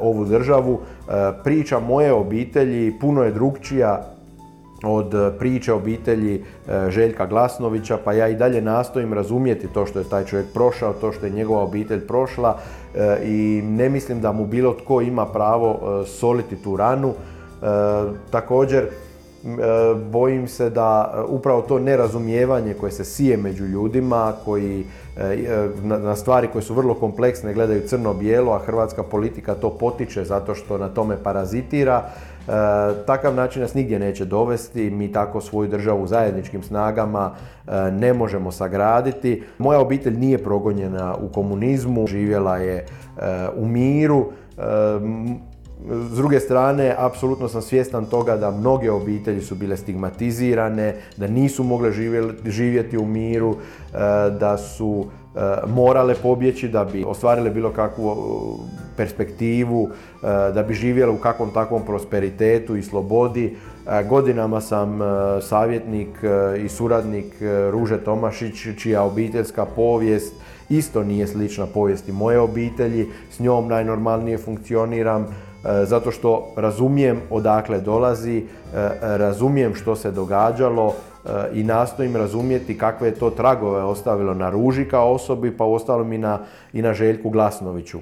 ovu 0.02 0.25
državu. 0.25 0.80
priča 1.44 1.80
moje 1.80 2.14
obitelji 2.14 3.00
puno 3.00 3.24
je 3.24 3.32
drugčija 3.32 4.16
od 4.84 5.14
e, 5.14 5.32
priče 5.40 5.74
obitelji 5.74 6.36
e, 6.36 6.92
Željka 6.92 7.25
Glasnovića, 7.25 7.98
pa 8.04 8.14
ja 8.14 8.28
i 8.28 8.36
dalje 8.36 8.62
nastojim 8.62 9.14
razumjeti 9.14 9.68
to 9.68 9.86
što 9.86 10.00
je 10.00 10.10
taj 10.10 10.25
čovjek 10.25 10.48
prošao, 10.54 10.94
to 10.94 11.12
što 11.12 11.25
je 11.25 11.32
njegova 11.32 11.64
obitelj 11.64 12.08
prošla 12.08 12.58
e, 12.96 13.18
i 13.24 13.62
ne 13.66 13.90
mislim 13.90 14.22
da 14.22 14.32
mu 14.32 14.46
bilo 14.46 14.74
tko 14.74 15.02
ima 15.02 15.25
pravo 15.25 16.04
soliti 16.06 16.56
tu 16.56 16.78
ranu. 16.78 17.14
Također, 18.32 18.88
bojim 20.12 20.48
se 20.48 20.70
da 20.70 21.24
upravo 21.28 21.62
to 21.62 21.80
nerazumijevanje 21.80 22.74
koje 22.74 22.92
se 22.92 23.06
sije 23.06 23.38
među 23.38 23.66
ljudima, 23.66 24.34
koji 24.46 24.86
na 25.84 26.16
stvari 26.16 26.48
koje 26.48 26.62
su 26.62 26.74
vrlo 26.74 26.94
kompleksne 26.94 27.54
gledaju 27.54 27.88
crno-bijelo, 27.88 28.52
a 28.52 28.60
hrvatska 28.60 29.04
politika 29.04 29.56
to 29.56 29.70
potiče 29.70 30.24
zato 30.24 30.56
što 30.56 30.78
na 30.78 30.90
tome 30.90 31.18
parazitira, 31.24 32.10
E, 32.48 33.06
takav 33.06 33.36
način 33.36 33.62
nas 33.62 33.74
nigdje 33.74 34.00
neće 34.00 34.25
dovesti, 34.25 34.90
mi 34.90 35.12
tako 35.12 35.42
svoju 35.42 35.70
državu 35.70 36.08
zajedničkim 36.08 36.64
snagama 36.64 37.32
e, 37.68 37.72
ne 37.92 38.14
možemo 38.14 38.52
sagraditi. 38.52 39.44
Moja 39.58 39.80
obitelj 39.80 40.18
nije 40.18 40.38
progonjena 40.38 41.16
u 41.16 41.28
komunizmu, 41.28 42.08
živjela 42.08 42.58
je 42.58 42.75
e, 42.75 42.86
u 43.56 43.68
miru. 43.68 44.25
S 45.89 46.15
druge 46.15 46.39
strane, 46.39 46.96
apsolutno 46.98 47.48
sam 47.50 47.62
svjestan 47.62 48.06
toga 48.06 48.38
da 48.38 48.51
mnoge 48.51 48.92
obitelji 48.92 49.42
su 49.42 49.56
bile 49.56 49.77
stigmatizirane, 49.77 50.96
da 51.18 51.27
nisu 51.27 51.63
mogle 51.63 51.92
živjeti 52.46 52.98
u 52.98 53.06
miru, 53.06 53.56
da 54.39 54.58
su 54.58 55.06
morale 55.68 56.15
pobjeći 56.15 56.68
da 56.68 56.86
bi 56.86 57.04
ostvarile 57.04 57.50
bilo 57.50 57.70
kakvu 57.70 58.15
perspektivu, 58.98 59.89
e, 59.89 60.51
da 60.54 60.63
bi 60.68 60.74
živjela 60.74 61.12
u 61.12 61.18
kakvom 61.18 61.51
takvom 61.51 61.86
prosperitetu 61.86 62.75
i 62.75 62.84
slobodi. 62.84 63.56
E, 63.88 64.04
godinama 64.04 64.62
sam 64.62 65.01
e, 65.01 65.06
savjetnik 65.42 66.10
i 66.65 66.70
suradnik 66.70 67.25
Ruže 67.72 67.98
Tomašić, 67.98 68.68
čija 68.77 69.04
obiteljska 69.04 69.65
povijest 69.65 70.34
isto 70.70 71.04
nije 71.04 71.27
slična 71.27 71.65
povijesti 71.65 72.12
moje 72.12 72.39
obitelji. 72.39 73.08
S 73.32 73.39
njom 73.39 73.68
najnormalnije 73.68 74.38
funkcioniram 74.38 75.27
zato 75.84 76.12
što 76.12 76.54
razumijem 76.56 77.22
odakle 77.30 77.82
dolazi, 77.82 78.44
razumijem 79.02 79.76
što 79.76 79.96
se 79.96 80.12
događalo 80.12 80.94
i 81.54 81.64
nastojim 81.64 82.16
razumjeti 82.16 82.78
kakve 82.78 83.08
je 83.08 83.16
to 83.16 83.30
tragove 83.30 83.84
ostavilo 83.84 84.34
na 84.34 84.50
Ruži 84.50 84.86
kao 84.86 85.14
osobi, 85.14 85.58
pa 85.58 85.66
uostalom 85.66 86.14
i 86.14 86.18
na, 86.18 86.40
i 86.74 86.82
na 86.82 86.94
Željku 86.94 87.30
Glasnoviću. 87.30 88.00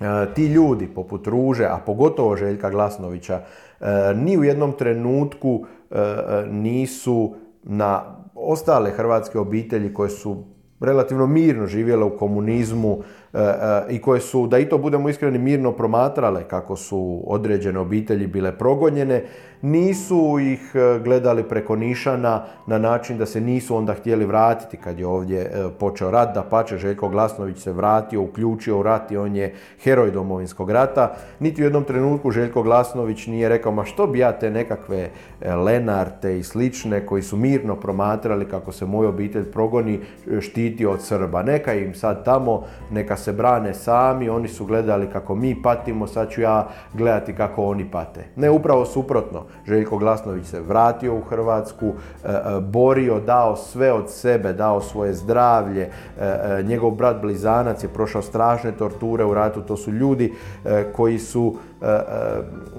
E, 0.00 0.34
ti 0.34 0.46
ljudi 0.46 0.86
poput 0.86 1.26
Ruže, 1.26 1.64
a 1.64 1.78
pogotovo 1.86 2.36
Željka 2.36 2.70
Glasnovića, 2.70 3.40
e, 3.80 4.14
ni 4.14 4.38
u 4.38 4.44
jednom 4.44 4.72
trenutku 4.72 5.64
e, 5.90 5.96
nisu 6.50 7.34
na 7.62 8.02
ostale 8.34 8.90
hrvatske 8.90 9.38
obitelji 9.38 9.94
koje 9.94 10.10
su 10.10 10.44
relativno 10.80 11.26
mirno 11.26 11.66
živjele 11.66 12.04
u 12.04 12.16
komunizmu 12.16 13.02
i 13.90 14.00
koje 14.00 14.20
su, 14.20 14.46
da 14.46 14.58
i 14.58 14.68
to 14.68 14.78
budemo 14.78 15.08
iskreni, 15.08 15.38
mirno 15.38 15.72
promatrale 15.72 16.48
kako 16.48 16.76
su 16.76 17.22
određene 17.26 17.78
obitelji 17.78 18.26
bile 18.26 18.58
progonjene, 18.58 19.24
nisu 19.62 20.38
ih 20.40 20.72
e, 20.74 20.98
gledali 20.98 21.42
preko 21.42 21.76
nišana 21.76 22.44
na 22.66 22.78
način 22.78 23.18
da 23.18 23.26
se 23.26 23.40
nisu 23.40 23.76
onda 23.76 23.94
htjeli 23.94 24.24
vratiti 24.24 24.76
kad 24.76 24.98
je 24.98 25.06
ovdje 25.06 25.40
e, 25.40 25.48
počeo 25.78 26.10
rat, 26.10 26.34
da 26.34 26.42
pače 26.42 26.78
Željko 26.78 27.08
Glasnović 27.08 27.58
se 27.58 27.72
vratio, 27.72 28.22
uključio 28.22 28.78
u 28.78 28.82
rat 28.82 29.12
i 29.12 29.16
on 29.16 29.36
je 29.36 29.54
heroj 29.82 30.10
domovinskog 30.10 30.70
rata. 30.70 31.14
Niti 31.40 31.62
u 31.62 31.64
jednom 31.64 31.84
trenutku 31.84 32.30
Željko 32.30 32.62
Glasnović 32.62 33.26
nije 33.26 33.48
rekao 33.48 33.72
ma 33.72 33.84
što 33.84 34.06
bi 34.06 34.18
ja 34.18 34.32
te 34.32 34.50
nekakve 34.50 35.10
e, 35.40 35.54
Lenarte 35.54 36.38
i 36.38 36.42
slične 36.42 37.06
koji 37.06 37.22
su 37.22 37.36
mirno 37.36 37.76
promatrali 37.76 38.48
kako 38.48 38.72
se 38.72 38.86
moj 38.86 39.06
obitelj 39.06 39.44
progoni 39.44 40.00
štiti 40.40 40.86
od 40.86 41.02
Srba. 41.02 41.42
Neka 41.42 41.74
im 41.74 41.94
sad 41.94 42.24
tamo, 42.24 42.64
neka 42.90 43.16
se 43.20 43.32
brane 43.32 43.74
sami, 43.74 44.28
oni 44.28 44.48
su 44.48 44.66
gledali 44.66 45.10
kako 45.12 45.34
mi 45.34 45.62
patimo, 45.62 46.06
sad 46.06 46.30
ću 46.30 46.40
ja 46.40 46.68
gledati 46.94 47.32
kako 47.32 47.64
oni 47.64 47.90
pate. 47.90 48.24
Ne, 48.36 48.50
upravo 48.50 48.84
suprotno. 48.84 49.44
Željko 49.66 49.98
Glasnović 49.98 50.46
se 50.46 50.60
vratio 50.60 51.14
u 51.14 51.20
Hrvatsku, 51.20 51.86
e, 51.86 52.28
e, 52.28 52.60
borio, 52.60 53.20
dao 53.20 53.56
sve 53.56 53.92
od 53.92 54.10
sebe, 54.10 54.52
dao 54.52 54.80
svoje 54.80 55.14
zdravlje. 55.14 55.90
E, 56.20 56.62
njegov 56.62 56.90
brat 56.90 57.20
Blizanac 57.20 57.84
je 57.84 57.88
prošao 57.88 58.22
strašne 58.22 58.72
torture 58.72 59.24
u 59.24 59.34
ratu. 59.34 59.62
To 59.62 59.76
su 59.76 59.92
ljudi 59.92 60.32
koji 60.96 61.18
su 61.18 61.56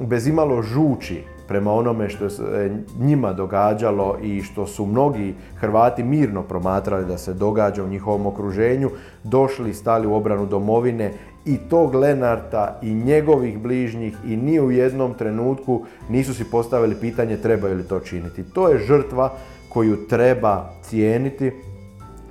bez 0.01 0.27
imalo 0.27 0.61
žuči 0.61 1.23
prema 1.51 1.73
onome 1.73 2.09
što 2.09 2.29
se 2.29 2.71
njima 2.99 3.33
događalo 3.33 4.17
i 4.23 4.41
što 4.41 4.67
su 4.67 4.85
mnogi 4.85 5.33
Hrvati 5.55 6.03
mirno 6.03 6.43
promatrali 6.43 7.05
da 7.05 7.17
se 7.17 7.33
događa 7.33 7.83
u 7.83 7.87
njihovom 7.87 8.25
okruženju, 8.25 8.89
došli, 9.23 9.73
stali 9.73 10.07
u 10.07 10.13
obranu 10.13 10.45
domovine 10.45 11.11
i 11.45 11.57
tog 11.57 11.95
Lenarta 11.95 12.79
i 12.81 12.93
njegovih 12.93 13.59
bližnjih 13.59 14.17
i 14.25 14.37
ni 14.37 14.59
u 14.59 14.71
jednom 14.71 15.13
trenutku 15.13 15.81
nisu 16.09 16.33
si 16.33 16.43
postavili 16.51 16.95
pitanje 16.95 17.37
trebaju 17.37 17.75
li 17.75 17.83
to 17.83 17.99
činiti. 17.99 18.43
To 18.43 18.69
je 18.69 18.77
žrtva 18.77 19.33
koju 19.69 20.07
treba 20.07 20.69
cijeniti, 20.83 21.51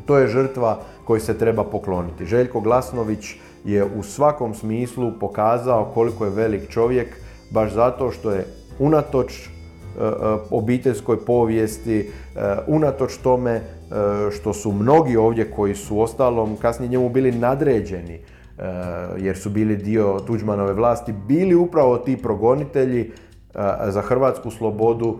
to 0.06 0.18
je 0.18 0.28
žrtva 0.28 0.78
koju 1.04 1.20
se 1.20 1.38
treba 1.38 1.64
pokloniti. 1.64 2.26
Željko 2.26 2.60
Glasnović 2.60 3.36
je 3.64 3.84
u 3.84 4.02
svakom 4.02 4.54
smislu 4.54 5.12
pokazao 5.20 5.84
koliko 5.94 6.24
je 6.24 6.30
velik 6.30 6.70
čovjek 6.70 7.08
baš 7.50 7.72
zato 7.72 8.10
što 8.10 8.30
je 8.30 8.59
unatoč 8.80 9.32
e, 9.32 9.48
e, 10.02 10.08
obiteljskoj 10.50 11.24
povijesti, 11.24 11.98
e, 12.00 12.40
unatoč 12.66 13.16
tome 13.16 13.60
što 14.32 14.52
su 14.52 14.72
mnogi 14.72 15.16
ovdje 15.16 15.50
koji 15.50 15.74
su 15.74 16.00
ostalom 16.00 16.56
kasnije 16.56 16.88
njemu 16.88 17.08
bili 17.08 17.32
nadređeni, 17.32 18.20
jer 19.18 19.36
su 19.36 19.50
bili 19.50 19.76
dio 19.76 20.20
Tuđmanove 20.26 20.72
vlasti, 20.72 21.12
bili 21.12 21.54
upravo 21.54 21.98
ti 21.98 22.16
progonitelji, 22.16 23.10
za 23.88 24.02
hrvatsku 24.02 24.50
slobodu 24.50 25.18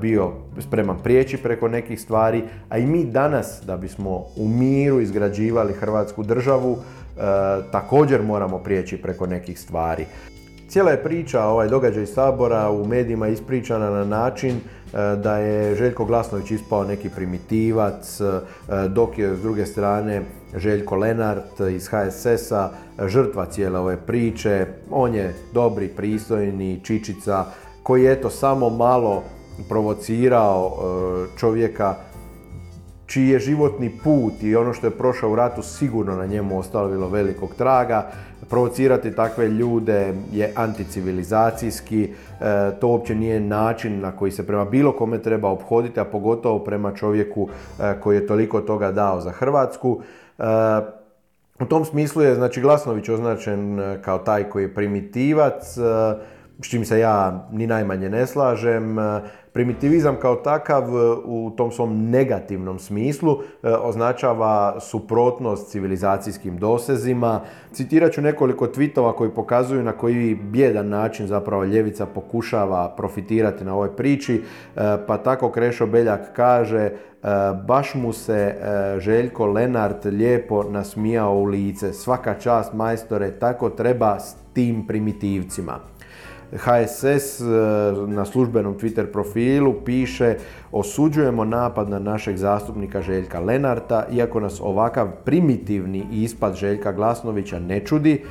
bio 0.00 0.32
spreman 0.58 0.98
prijeći 1.02 1.36
preko 1.36 1.68
nekih 1.68 2.00
stvari, 2.00 2.42
a 2.68 2.78
i 2.78 2.86
mi 2.86 3.04
danas 3.04 3.62
da 3.66 3.76
bismo 3.76 4.24
u 4.36 4.48
miru 4.48 5.00
izgrađivali 5.00 5.72
hrvatsku 5.72 6.22
državu 6.22 6.78
također 7.72 8.22
moramo 8.22 8.58
prijeći 8.58 9.02
preko 9.02 9.26
nekih 9.26 9.60
stvari. 9.60 10.06
Cijela 10.70 10.90
je 10.90 11.02
priča, 11.02 11.44
ovaj 11.44 11.68
događaj 11.68 12.06
Sabora 12.06 12.70
u 12.70 12.86
medijima 12.86 13.28
ispričana 13.28 13.90
na 13.90 14.04
način 14.04 14.50
e, 14.50 14.60
da 15.16 15.36
je 15.36 15.74
Željko 15.74 16.04
Glasnović 16.04 16.50
ispao 16.50 16.84
neki 16.84 17.08
primitivac, 17.08 18.20
e, 18.20 18.40
dok 18.88 19.18
je 19.18 19.36
s 19.36 19.40
druge 19.40 19.66
strane 19.66 20.22
Željko 20.56 20.96
Lenart 20.96 21.60
iz 21.70 21.88
HSS-a 21.88 22.70
žrtva 23.06 23.46
cijele 23.46 23.78
ove 23.78 23.96
priče. 23.96 24.66
On 24.90 25.14
je 25.14 25.34
dobri, 25.52 25.88
pristojni, 25.88 26.80
čičica 26.84 27.44
koji 27.82 28.02
je 28.02 28.12
eto 28.12 28.30
samo 28.30 28.68
malo 28.68 29.22
provocirao 29.68 30.72
e, 30.72 31.38
čovjeka 31.38 31.94
čiji 33.10 33.28
je 33.28 33.38
životni 33.38 33.90
put 34.04 34.42
i 34.42 34.56
ono 34.56 34.72
što 34.72 34.86
je 34.86 34.90
prošao 34.98 35.30
u 35.30 35.36
ratu 35.36 35.62
sigurno 35.62 36.16
na 36.16 36.26
njemu 36.26 36.58
ostavilo 36.58 37.08
velikog 37.08 37.54
traga. 37.54 38.10
Provocirati 38.50 39.14
takve 39.14 39.48
ljude 39.48 40.14
je 40.32 40.52
anticivilizacijski, 40.56 42.04
e, 42.04 42.70
to 42.80 42.88
uopće 42.88 43.14
nije 43.14 43.40
način 43.40 44.00
na 44.00 44.12
koji 44.12 44.32
se 44.32 44.46
prema 44.46 44.64
bilo 44.64 44.92
kome 44.92 45.22
treba 45.22 45.48
obhoditi, 45.48 46.00
a 46.00 46.04
pogotovo 46.04 46.58
prema 46.58 46.94
čovjeku 46.94 47.48
e, 47.80 48.00
koji 48.00 48.16
je 48.16 48.26
toliko 48.26 48.60
toga 48.60 48.92
dao 48.92 49.20
za 49.20 49.30
Hrvatsku. 49.30 50.00
E, 50.38 50.42
u 51.60 51.64
tom 51.64 51.84
smislu 51.84 52.22
je 52.22 52.34
znači 52.34 52.60
Glasnović 52.60 53.08
označen 53.08 53.80
kao 54.04 54.18
taj 54.18 54.44
koji 54.44 54.62
je 54.62 54.74
primitivac, 54.74 55.78
s 56.62 56.68
čim 56.70 56.84
se 56.84 56.98
ja 56.98 57.48
ni 57.52 57.66
najmanje 57.66 58.10
ne 58.10 58.26
slažem. 58.26 58.96
Primitivizam 59.52 60.16
kao 60.16 60.36
takav 60.36 60.82
e, 60.82 61.16
u 61.24 61.52
tom 61.56 61.70
svom 61.70 62.10
negativnom 62.10 62.78
smislu 62.78 63.32
e, 63.32 63.68
označava 63.74 64.80
suprotnost 64.80 65.70
civilizacijskim 65.70 66.58
dosezima. 66.58 67.40
Citirat 67.72 68.12
ću 68.12 68.20
nekoliko 68.22 68.66
tvitova 68.66 69.16
koji 69.16 69.30
pokazuju 69.30 69.82
na 69.82 69.92
koji 69.92 70.34
bjedan 70.34 70.88
način 70.88 71.26
zapravo 71.26 71.64
ljevica 71.64 72.06
pokušava 72.06 72.94
profitirati 72.96 73.64
na 73.64 73.74
ovoj 73.74 73.96
priči. 73.96 74.34
E, 74.34 74.42
pa 75.06 75.16
tako 75.16 75.50
Krešo 75.50 75.86
Beljak 75.86 76.20
kaže 76.36 76.90
baš 77.66 77.94
mu 77.94 78.12
se 78.12 78.54
Željko 78.98 79.46
Lenart 79.46 80.04
lijepo 80.04 80.62
nasmijao 80.62 81.34
u 81.34 81.44
lice. 81.44 81.92
Svaka 81.92 82.34
čast 82.34 82.72
majstore, 82.72 83.30
tako 83.30 83.70
treba 83.70 84.20
s 84.20 84.36
tim 84.52 84.86
primitivcima. 84.86 85.80
HSS 86.52 87.40
e, 87.40 87.44
na 88.06 88.24
službenom 88.24 88.78
Twitter 88.78 89.12
profilu 89.12 89.74
piše 89.84 90.36
osuđujemo 90.72 91.44
napad 91.44 91.88
na 91.88 91.98
našeg 91.98 92.36
zastupnika 92.36 93.02
Željka 93.02 93.40
Lenarta, 93.40 94.06
iako 94.12 94.40
nas 94.40 94.60
ovakav 94.60 95.08
primitivni 95.24 96.06
ispad 96.12 96.54
Željka 96.54 96.92
Glasnovića 96.92 97.58
ne 97.58 97.80
čudi, 97.80 98.24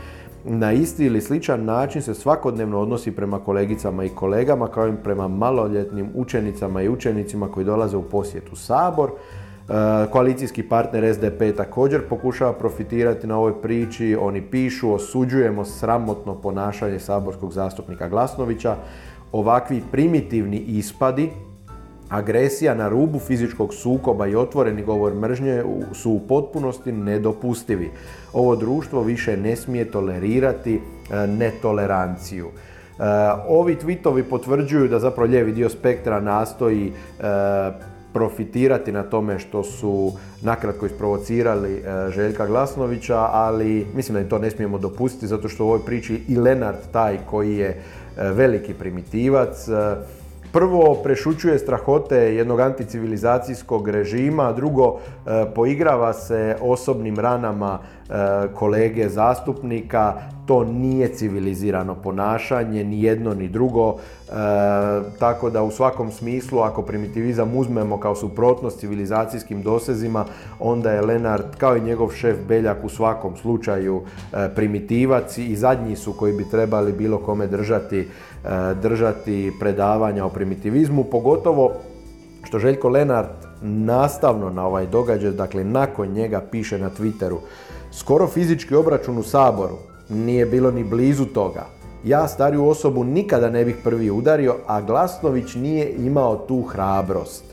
na 0.46 0.72
isti 0.72 1.06
ili 1.06 1.22
sličan 1.22 1.66
način 1.66 2.02
se 2.02 2.14
svakodnevno 2.14 2.80
odnosi 2.80 3.12
prema 3.12 3.40
kolegicama 3.40 4.04
i 4.04 4.10
kolegama 4.10 4.68
kao 4.68 4.88
i 4.88 4.94
prema 5.04 5.28
maloljetnim 5.28 6.10
učenicama 6.16 6.82
i 6.82 6.90
učenicima 6.90 7.52
koji 7.52 7.66
dolaze 7.66 7.98
u 7.98 8.04
posjetu 8.04 8.56
Sabor. 8.56 9.12
E, 9.70 10.08
koalicijski 10.12 10.64
partner 10.64 11.14
SDP 11.16 11.58
također 11.58 12.02
pokušava 12.10 12.54
profitirati 12.54 13.28
na 13.28 13.38
ovoj 13.38 13.62
priči. 13.62 14.18
Oni 14.22 14.42
pišu, 14.42 14.94
osuđujemo 14.94 15.66
sramotno 15.66 16.36
ponašanje 16.36 17.00
saborskog 17.00 17.54
zastupnika 17.54 18.10
Glasnovića. 18.10 18.76
Ovakvi 19.32 19.84
primitivni 19.92 20.58
ispadi, 20.58 21.30
agresija 22.10 22.76
na 22.76 22.90
rubu 22.90 23.20
fizičkog 23.20 23.74
sukoba 23.74 24.28
i 24.28 24.36
otvoreni 24.36 24.84
govor 24.84 25.14
mržnje 25.14 25.64
su 25.94 26.12
u 26.12 26.20
potpunosti 26.20 26.92
nedopustivi. 26.92 27.92
Ovo 28.34 28.56
društvo 28.56 29.02
više 29.02 29.38
ne 29.38 29.56
smije 29.56 29.92
tolerirati 29.92 30.76
e, 30.76 31.28
netoleranciju. 31.28 32.48
E, 32.48 32.52
ovi 33.48 33.76
tvitovi 33.76 34.24
potvrđuju 34.24 34.88
da 34.88 35.00
zapravo 35.00 35.30
lijevi 35.30 35.52
dio 35.52 35.70
spektra 35.70 36.20
nastoji 36.20 36.94
profitirati 38.14 38.92
na 38.92 39.04
tome 39.04 39.40
što 39.40 39.64
su 39.64 40.12
nakratko 40.42 40.86
isprovocirali 40.86 41.74
e, 41.74 42.12
Željka 42.12 42.46
Glasnovića, 42.46 43.18
ali 43.32 43.88
mislim 43.96 44.14
da 44.14 44.20
im 44.20 44.30
to 44.30 44.40
ne 44.40 44.52
smijemo 44.52 44.78
dopustiti 44.78 45.28
zato 45.28 45.50
što 45.50 45.66
u 45.66 45.68
ovoj 45.68 45.86
priči 45.86 46.22
i 46.28 46.36
Lenart 46.36 46.80
taj 46.92 47.18
koji 47.30 47.58
je 47.58 47.70
e, 47.70 47.78
veliki 48.32 48.74
primitivac. 48.74 49.68
E, 49.68 49.96
prvo 50.52 50.94
prešućuje 51.04 51.60
strahote 51.60 52.18
jednog 52.18 52.60
anticivilizacijskog 52.60 53.90
režima, 53.90 54.54
drugo 54.54 55.00
poigrava 55.56 56.14
se 56.14 56.56
osobnim 56.62 57.20
ranama 57.20 57.80
kolege 58.54 59.10
zastupnika, 59.10 60.14
to 60.50 60.64
nije 60.64 61.14
civilizirano 61.14 61.96
ponašanje, 61.96 62.84
ni 62.84 63.04
jedno 63.04 63.34
ni 63.34 63.48
drugo, 63.48 63.96
e, 63.96 64.32
tako 65.20 65.50
da 65.50 65.64
u 65.64 65.72
svakom 65.72 66.12
smislu 66.12 66.60
ako 66.60 66.82
primitivizam 66.82 67.56
uzmemo 67.56 68.00
kao 68.00 68.16
suprotnost 68.16 68.80
civilizacijskim 68.80 69.62
dosezima, 69.62 70.26
onda 70.60 70.92
je 70.92 71.02
Lenart 71.02 71.56
kao 71.58 71.78
i 71.78 71.82
njegov 71.82 72.10
šef 72.12 72.38
Beljak 72.48 72.78
u 72.84 72.90
svakom 72.90 73.38
slučaju 73.38 74.02
e, 74.02 74.50
primitivac 74.56 75.38
i 75.38 75.56
zadnji 75.56 75.96
su 75.96 76.14
koji 76.14 76.34
bi 76.34 76.50
trebali 76.50 76.92
bilo 76.94 77.18
kome 77.18 77.48
držati, 77.48 78.00
e, 78.00 78.08
držati 78.82 79.52
predavanja 79.60 80.26
o 80.26 80.30
primitivizmu, 80.30 81.04
pogotovo 81.04 81.72
što 82.44 82.60
Željko 82.60 82.90
Lenart 82.90 83.50
nastavno 83.62 84.50
na 84.50 84.66
ovaj 84.66 84.86
događaj, 84.86 85.32
dakle 85.32 85.64
nakon 85.64 86.08
njega 86.08 86.42
piše 86.52 86.80
na 86.80 86.90
Twitteru, 86.90 87.38
skoro 87.92 88.28
fizički 88.28 88.76
obračun 88.76 89.18
u 89.18 89.24
Saboru, 89.24 89.78
nije 90.10 90.46
bilo 90.46 90.72
ni 90.72 90.84
blizu 90.84 91.26
toga. 91.26 91.66
Ja 92.04 92.28
stariju 92.28 92.68
osobu 92.68 93.04
nikada 93.04 93.50
ne 93.50 93.66
bih 93.66 93.76
prvi 93.84 94.12
udario, 94.12 94.56
a 94.68 94.82
Glasnović 94.82 95.56
nije 95.56 95.92
imao 95.92 96.38
tu 96.38 96.62
hrabrost. 96.62 97.44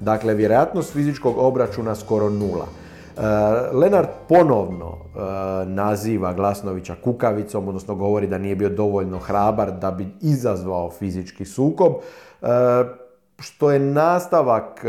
Dakle, 0.00 0.34
vjerojatnost 0.34 0.92
fizičkog 0.92 1.38
obračuna 1.38 1.94
skoro 1.94 2.30
nula. 2.30 2.66
E, 2.66 3.20
Lenart 3.72 4.08
ponovno 4.28 4.92
e, 4.92 5.18
naziva 5.66 6.32
Glasnovića 6.32 6.94
kukavicom, 7.04 7.68
odnosno 7.68 7.94
govori 7.94 8.26
da 8.26 8.38
nije 8.38 8.56
bio 8.56 8.68
dovoljno 8.68 9.18
hrabar 9.18 9.72
da 9.72 9.90
bi 9.90 10.06
izazvao 10.20 10.90
fizički 10.90 11.44
sukob, 11.44 11.92
e, 11.92 12.46
što 13.38 13.70
je 13.70 13.78
nastavak 13.78 14.84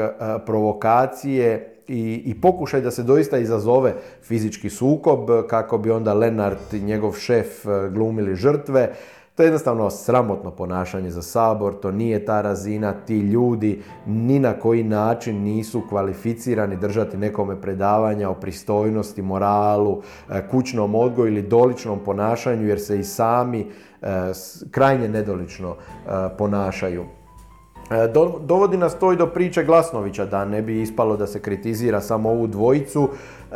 provokacije 0.45 1.76
i, 1.87 2.21
i 2.25 2.41
pokušaj 2.41 2.81
da 2.81 2.91
se 2.91 3.03
doista 3.03 3.37
izazove 3.37 3.93
fizički 4.21 4.69
sukob 4.69 5.19
kako 5.49 5.77
bi 5.77 5.91
onda 5.91 6.13
Lenart 6.13 6.73
i 6.73 6.79
njegov 6.79 7.13
šef 7.13 7.65
e, 7.65 7.89
glumili 7.89 8.35
žrtve. 8.35 8.93
To 9.35 9.43
je 9.43 9.47
jednostavno 9.47 9.89
sramotno 9.89 10.51
ponašanje 10.51 11.11
za 11.11 11.21
sabor, 11.21 11.79
to 11.79 11.91
nije 11.91 12.25
ta 12.25 12.41
razina, 12.41 12.93
ti 12.93 13.19
ljudi 13.19 13.81
ni 14.05 14.39
na 14.39 14.53
koji 14.53 14.83
način 14.83 15.43
nisu 15.43 15.81
kvalificirani 15.89 16.75
držati 16.75 17.17
nekome 17.17 17.61
predavanja 17.61 18.29
o 18.29 18.33
pristojnosti, 18.33 19.21
moralu, 19.21 20.01
e, 20.29 20.47
kućnom 20.51 20.95
odgoju 20.95 21.27
ili 21.27 21.41
doličnom 21.41 21.99
ponašanju 22.05 22.67
jer 22.67 22.79
se 22.79 22.99
i 22.99 23.03
sami 23.03 23.67
krajnje 24.71 25.09
nedolično 25.09 25.75
ponašaju. 26.37 27.05
E, 27.91 28.07
dovodi 28.41 28.77
nas 28.77 28.99
to 28.99 29.11
i 29.11 29.15
do 29.15 29.27
priče 29.27 29.63
Glasnovića, 29.63 30.25
da 30.25 30.45
ne 30.45 30.61
bi 30.61 30.81
ispalo 30.81 31.17
da 31.17 31.27
se 31.27 31.39
kritizira 31.39 32.01
samo 32.01 32.29
ovu 32.29 32.47
dvojicu. 32.47 33.09
E, 33.09 33.55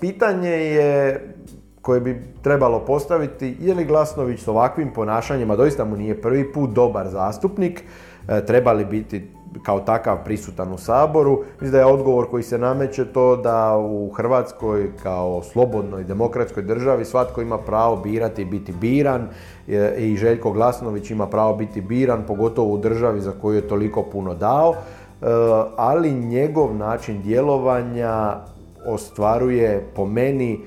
pitanje 0.00 0.50
je 0.50 1.20
koje 1.82 2.00
bi 2.00 2.22
trebalo 2.42 2.80
postaviti, 2.80 3.56
je 3.60 3.74
li 3.74 3.84
Glasnović 3.84 4.40
s 4.40 4.48
ovakvim 4.48 4.92
ponašanjima, 4.92 5.56
doista 5.56 5.84
mu 5.84 5.96
nije 5.96 6.20
prvi 6.20 6.52
put 6.52 6.70
dobar 6.70 7.08
zastupnik, 7.08 7.84
e, 8.28 8.46
trebali 8.46 8.84
biti 8.84 9.30
kao 9.62 9.80
takav 9.80 10.24
prisutan 10.24 10.72
u 10.72 10.78
Saboru. 10.78 11.44
Mislim 11.52 11.72
da 11.72 11.78
je 11.78 11.84
odgovor 11.84 12.30
koji 12.30 12.42
se 12.42 12.58
nameće 12.58 13.04
to 13.04 13.36
da 13.36 13.76
u 13.78 14.10
Hrvatskoj 14.10 14.90
kao 15.02 15.42
slobodnoj 15.42 16.04
demokratskoj 16.04 16.62
državi 16.62 17.04
svatko 17.04 17.40
ima 17.40 17.58
pravo 17.58 17.96
birati 17.96 18.42
i 18.42 18.44
biti 18.44 18.72
biran 18.72 19.28
i 19.98 20.16
Željko 20.16 20.52
Glasnović 20.52 21.10
ima 21.10 21.26
pravo 21.26 21.56
biti 21.56 21.80
biran, 21.80 22.22
pogotovo 22.26 22.74
u 22.74 22.78
državi 22.78 23.20
za 23.20 23.32
koju 23.32 23.56
je 23.56 23.68
toliko 23.68 24.02
puno 24.02 24.34
dao, 24.34 24.74
e, 24.74 25.26
ali 25.76 26.10
njegov 26.10 26.76
način 26.76 27.22
djelovanja 27.22 28.36
ostvaruje 28.86 29.86
po 29.94 30.06
meni 30.06 30.54
e, 30.54 30.58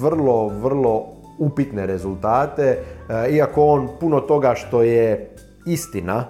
vrlo, 0.00 0.48
vrlo 0.48 1.06
upitne 1.38 1.86
rezultate, 1.86 2.78
e, 3.08 3.30
iako 3.30 3.66
on 3.66 3.88
puno 4.00 4.20
toga 4.20 4.54
što 4.54 4.82
je 4.82 5.34
istina, 5.72 6.24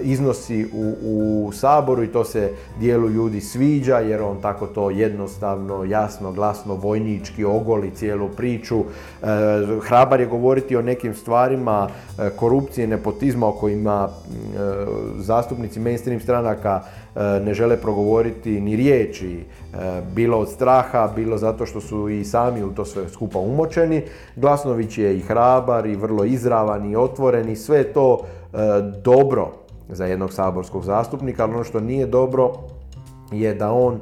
iznosi 0.00 0.66
u, 0.72 0.94
u 1.02 1.52
Saboru 1.52 2.02
i 2.02 2.12
to 2.12 2.24
se 2.24 2.52
dijelu 2.80 3.08
ljudi 3.08 3.40
sviđa 3.40 3.98
jer 3.98 4.22
on 4.22 4.40
tako 4.42 4.66
to 4.66 4.90
jednostavno, 4.90 5.84
jasno, 5.84 6.32
glasno, 6.32 6.74
vojnički 6.74 7.44
ogoli 7.44 7.90
cijelu 7.90 8.28
priču. 8.28 8.78
E, 8.80 8.84
hrabar 9.82 10.20
je 10.20 10.26
govoriti 10.26 10.76
o 10.76 10.82
nekim 10.82 11.14
stvarima 11.14 11.88
korupcije, 12.36 12.86
nepotizma 12.86 13.46
o 13.46 13.52
kojima 13.52 14.08
zastupnici 15.18 15.80
mainstream 15.80 16.20
stranaka 16.20 16.82
ne 17.14 17.54
žele 17.54 17.76
progovoriti 17.76 18.60
ni 18.60 18.76
riječi, 18.76 19.44
bilo 20.14 20.38
od 20.38 20.48
straha, 20.48 21.12
bilo 21.14 21.38
zato 21.38 21.66
što 21.66 21.80
su 21.80 22.08
i 22.08 22.24
sami 22.24 22.62
u 22.62 22.70
to 22.70 22.84
sve 22.84 23.08
skupa 23.08 23.38
umočeni. 23.38 24.02
Glasnović 24.36 24.98
je 24.98 25.16
i 25.16 25.20
hrabar 25.20 25.86
i 25.86 25.96
vrlo 25.96 26.24
izravan 26.24 26.90
i 26.90 26.96
otvoren 26.96 27.48
i 27.48 27.56
sve 27.56 27.84
to 27.84 28.20
dobro 29.02 29.48
za 29.88 30.06
jednog 30.06 30.32
saborskog 30.32 30.84
zastupnika, 30.84 31.42
ali 31.42 31.54
ono 31.54 31.64
što 31.64 31.80
nije 31.80 32.06
dobro 32.06 32.52
je 33.32 33.54
da 33.54 33.72
on 33.72 33.94
e, 33.94 34.00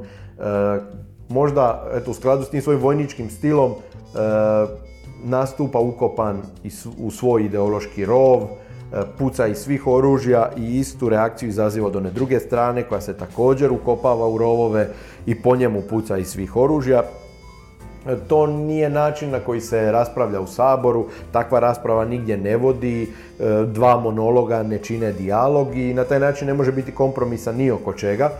možda 1.28 1.90
eto, 1.94 2.10
u 2.10 2.14
skladu 2.14 2.44
s 2.44 2.50
tim 2.50 2.62
svojim 2.62 2.80
vojničkim 2.80 3.30
stilom 3.30 3.72
e, 3.72 3.76
nastupa 5.24 5.78
ukopan 5.78 6.42
u 6.98 7.10
svoj 7.10 7.44
ideološki 7.44 8.04
rov, 8.04 8.42
e, 8.42 8.46
puca 9.18 9.46
iz 9.46 9.56
svih 9.58 9.86
oružja 9.86 10.50
i 10.56 10.78
istu 10.78 11.08
reakciju 11.08 11.48
izaziva 11.48 11.86
od 11.86 11.96
one 11.96 12.10
druge 12.10 12.40
strane 12.40 12.82
koja 12.82 13.00
se 13.00 13.16
također 13.16 13.72
ukopava 13.72 14.28
u 14.28 14.38
rovove 14.38 14.88
i 15.26 15.42
po 15.42 15.56
njemu 15.56 15.82
puca 15.90 16.18
iz 16.18 16.26
svih 16.26 16.56
oružja. 16.56 17.02
To 18.28 18.46
nije 18.46 18.90
način 18.90 19.30
na 19.30 19.40
koji 19.40 19.60
se 19.60 19.92
raspravlja 19.92 20.40
u 20.40 20.46
Saboru, 20.46 21.06
takva 21.32 21.60
rasprava 21.60 22.04
nigdje 22.04 22.36
ne 22.36 22.56
vodi, 22.56 23.02
e, 23.02 23.08
dva 23.66 24.00
monologa 24.00 24.62
ne 24.62 24.78
čine 24.78 25.12
dijalog 25.12 25.76
i 25.76 25.94
na 25.94 26.04
taj 26.04 26.20
način 26.20 26.46
ne 26.46 26.54
može 26.54 26.72
biti 26.72 26.92
kompromisa 26.92 27.52
ni 27.52 27.70
oko 27.70 27.92
čega. 27.92 28.30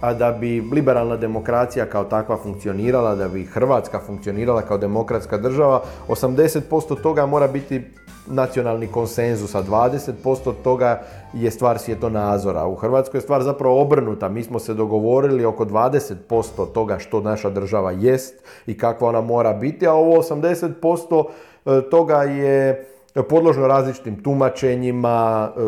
A 0.00 0.14
da 0.14 0.32
bi 0.32 0.60
liberalna 0.72 1.16
demokracija 1.16 1.86
kao 1.86 2.04
takva 2.04 2.36
funkcionirala, 2.36 3.14
da 3.14 3.28
bi 3.28 3.44
Hrvatska 3.44 4.00
funkcionirala 4.06 4.62
kao 4.62 4.78
demokratska 4.78 5.38
država, 5.38 5.82
80% 6.08 7.02
toga 7.02 7.26
mora 7.26 7.48
biti 7.48 7.82
nacionalni 8.26 8.86
konsenzus, 8.86 9.54
a 9.54 9.62
20% 9.62 10.52
toga 10.64 11.02
je 11.32 11.50
stvar 11.50 11.78
svjetonazora. 11.78 12.66
U 12.66 12.74
Hrvatskoj 12.74 13.18
je 13.18 13.22
stvar 13.22 13.42
zapravo 13.42 13.80
obrnuta. 13.80 14.28
Mi 14.28 14.42
smo 14.42 14.58
se 14.58 14.74
dogovorili 14.74 15.44
oko 15.44 15.64
20% 15.64 16.72
toga 16.74 16.98
što 16.98 17.20
naša 17.20 17.50
država 17.50 17.92
jest 17.92 18.34
i 18.66 18.78
kakva 18.78 19.08
ona 19.08 19.20
mora 19.20 19.52
biti, 19.52 19.86
a 19.86 19.92
ovo 19.92 20.22
80% 20.22 21.24
e, 21.66 21.90
toga 21.90 22.22
je 22.22 22.86
podložno 23.28 23.66
različitim 23.66 24.22
tumačenjima, 24.22 25.50
e, 25.56 25.60
e, 25.60 25.64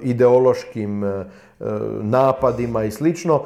ideološkim 0.00 1.04
napadima 2.02 2.84
i 2.84 2.90
slično 2.90 3.42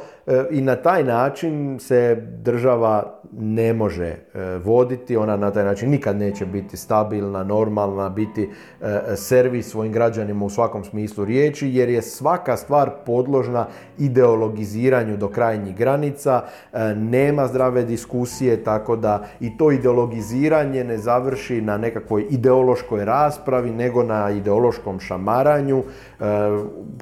i 0.51 0.61
na 0.61 0.77
taj 0.77 1.05
način 1.05 1.79
se 1.79 2.27
država 2.43 3.21
ne 3.33 3.73
može 3.73 4.07
e, 4.07 4.17
voditi, 4.65 5.17
ona 5.17 5.37
na 5.37 5.51
taj 5.51 5.65
način 5.65 5.91
nikad 5.91 6.17
neće 6.17 6.47
biti 6.47 6.77
stabilna, 6.77 7.45
normalna, 7.45 8.09
biti 8.09 8.51
e, 8.81 9.01
servis 9.17 9.71
svojim 9.71 9.93
građanima 9.93 10.45
u 10.45 10.51
svakom 10.51 10.85
smislu 10.85 11.25
riječi, 11.25 11.69
jer 11.69 11.89
je 11.89 12.03
svaka 12.03 12.57
stvar 12.57 12.91
podložna 13.07 13.67
ideologiziranju 13.99 15.17
do 15.17 15.29
krajnjih 15.29 15.77
granica, 15.77 16.43
e, 16.73 16.95
nema 16.95 17.47
zdrave 17.47 17.83
diskusije, 17.85 18.65
tako 18.65 18.97
da 18.97 19.25
i 19.41 19.57
to 19.57 19.71
ideologiziranje 19.71 20.85
ne 20.85 20.99
završi 20.99 21.61
na 21.61 21.79
nekakvoj 21.79 22.27
ideološkoj 22.31 23.05
raspravi, 23.05 23.71
nego 23.71 24.03
na 24.03 24.31
ideološkom 24.31 25.01
šamaranju, 25.01 25.83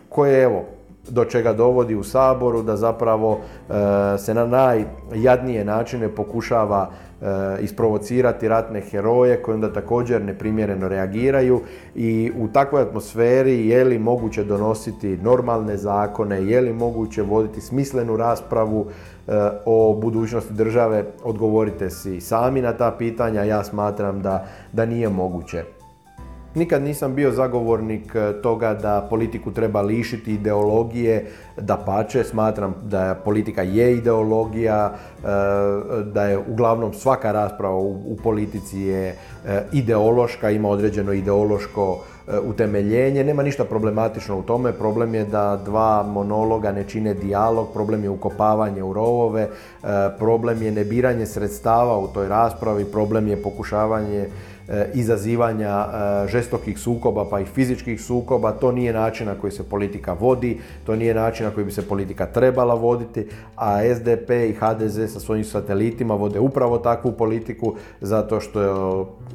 koje, 0.08 0.42
evo, 0.42 0.64
do 1.10 1.24
čega 1.24 1.52
dovodi 1.52 1.94
u 1.94 2.04
Saboru, 2.04 2.62
da 2.62 2.76
zapravo 2.76 3.38
e, 3.38 3.72
se 4.18 4.34
na 4.34 4.46
najjadnije 4.46 5.64
načine 5.64 6.08
pokušava 6.08 6.90
e, 6.90 7.24
isprovocirati 7.60 8.48
ratne 8.48 8.80
heroje 8.80 9.42
koji 9.42 9.54
onda 9.54 9.72
također 9.72 10.22
neprimjereno 10.22 10.88
reagiraju 10.88 11.60
i 11.94 12.32
u 12.38 12.48
takvoj 12.48 12.82
atmosferi 12.82 13.68
je 13.68 13.84
li 13.84 13.98
moguće 13.98 14.44
donositi 14.44 15.16
normalne 15.16 15.76
zakone, 15.76 16.44
je 16.44 16.60
li 16.60 16.72
moguće 16.72 17.22
voditi 17.22 17.60
smislenu 17.60 18.16
raspravu 18.16 18.86
e, 18.86 19.32
o 19.64 19.98
budućnosti 20.02 20.52
države, 20.52 21.04
odgovorite 21.24 21.90
si 21.90 22.20
sami 22.20 22.62
na 22.62 22.72
ta 22.72 22.94
pitanja, 22.98 23.42
ja 23.42 23.64
smatram 23.64 24.22
da, 24.22 24.46
da 24.72 24.86
nije 24.86 25.08
moguće. 25.08 25.77
Nikad 26.58 26.82
nisam 26.82 27.14
bio 27.14 27.30
zagovornik 27.30 28.14
e, 28.14 28.42
toga 28.42 28.74
da 28.74 29.06
politiku 29.10 29.52
treba 29.52 29.80
lišiti 29.80 30.34
ideologije, 30.34 31.26
da 31.56 31.76
pače, 31.76 32.24
smatram 32.24 32.74
da 32.82 33.14
politika 33.24 33.62
je 33.62 33.96
ideologija, 33.96 34.92
e, 34.92 35.26
da 36.02 36.24
je 36.24 36.38
uglavnom 36.38 36.92
svaka 36.94 37.32
rasprava 37.32 37.76
u 37.78 38.16
politici 38.22 38.80
je 38.80 39.08
e, 39.08 39.14
ideološka, 39.72 40.50
ima 40.50 40.68
određeno 40.68 41.12
ideološko 41.12 41.98
utemeljenje, 42.44 43.24
nema 43.24 43.42
ništa 43.42 43.64
problematično 43.64 44.38
u 44.38 44.42
tome, 44.42 44.72
problem 44.72 45.14
je 45.14 45.24
da 45.24 45.60
dva 45.64 46.02
monologa 46.02 46.72
ne 46.72 46.84
čine 46.84 47.14
dijalog, 47.14 47.68
problem 47.72 48.02
je 48.02 48.10
ukopavanje 48.10 48.82
u 48.82 48.92
rovove, 48.92 49.48
problem 50.18 50.62
je 50.62 50.72
nebiranje 50.72 51.26
sredstava 51.26 51.98
u 51.98 52.08
toj 52.08 52.28
raspravi, 52.28 52.84
problem 52.84 53.28
je 53.28 53.42
pokušavanje 53.42 54.28
izazivanja 54.94 55.86
e, 55.86 56.28
žestokih 56.28 56.78
sukoba 56.78 57.24
pa 57.30 57.40
i 57.40 57.44
fizičkih 57.44 58.00
sukoba. 58.00 58.52
To 58.52 58.72
nije 58.72 58.92
način 58.92 59.26
na 59.26 59.34
koji 59.34 59.52
se 59.52 59.62
politika 59.62 60.12
vodi, 60.12 60.58
to 60.86 60.96
nije 60.96 61.14
način 61.14 61.46
na 61.46 61.52
koji 61.52 61.64
bi 61.64 61.72
se 61.72 61.88
politika 61.88 62.26
trebala 62.26 62.74
voditi, 62.74 63.26
a 63.56 63.80
SDP 63.94 64.30
i 64.30 64.56
HDZ 64.60 65.12
sa 65.12 65.20
svojim 65.20 65.44
satelitima 65.44 66.14
vode 66.14 66.40
upravo 66.40 66.78
takvu 66.78 67.12
politiku 67.12 67.74
zato 68.00 68.40
što 68.40 68.60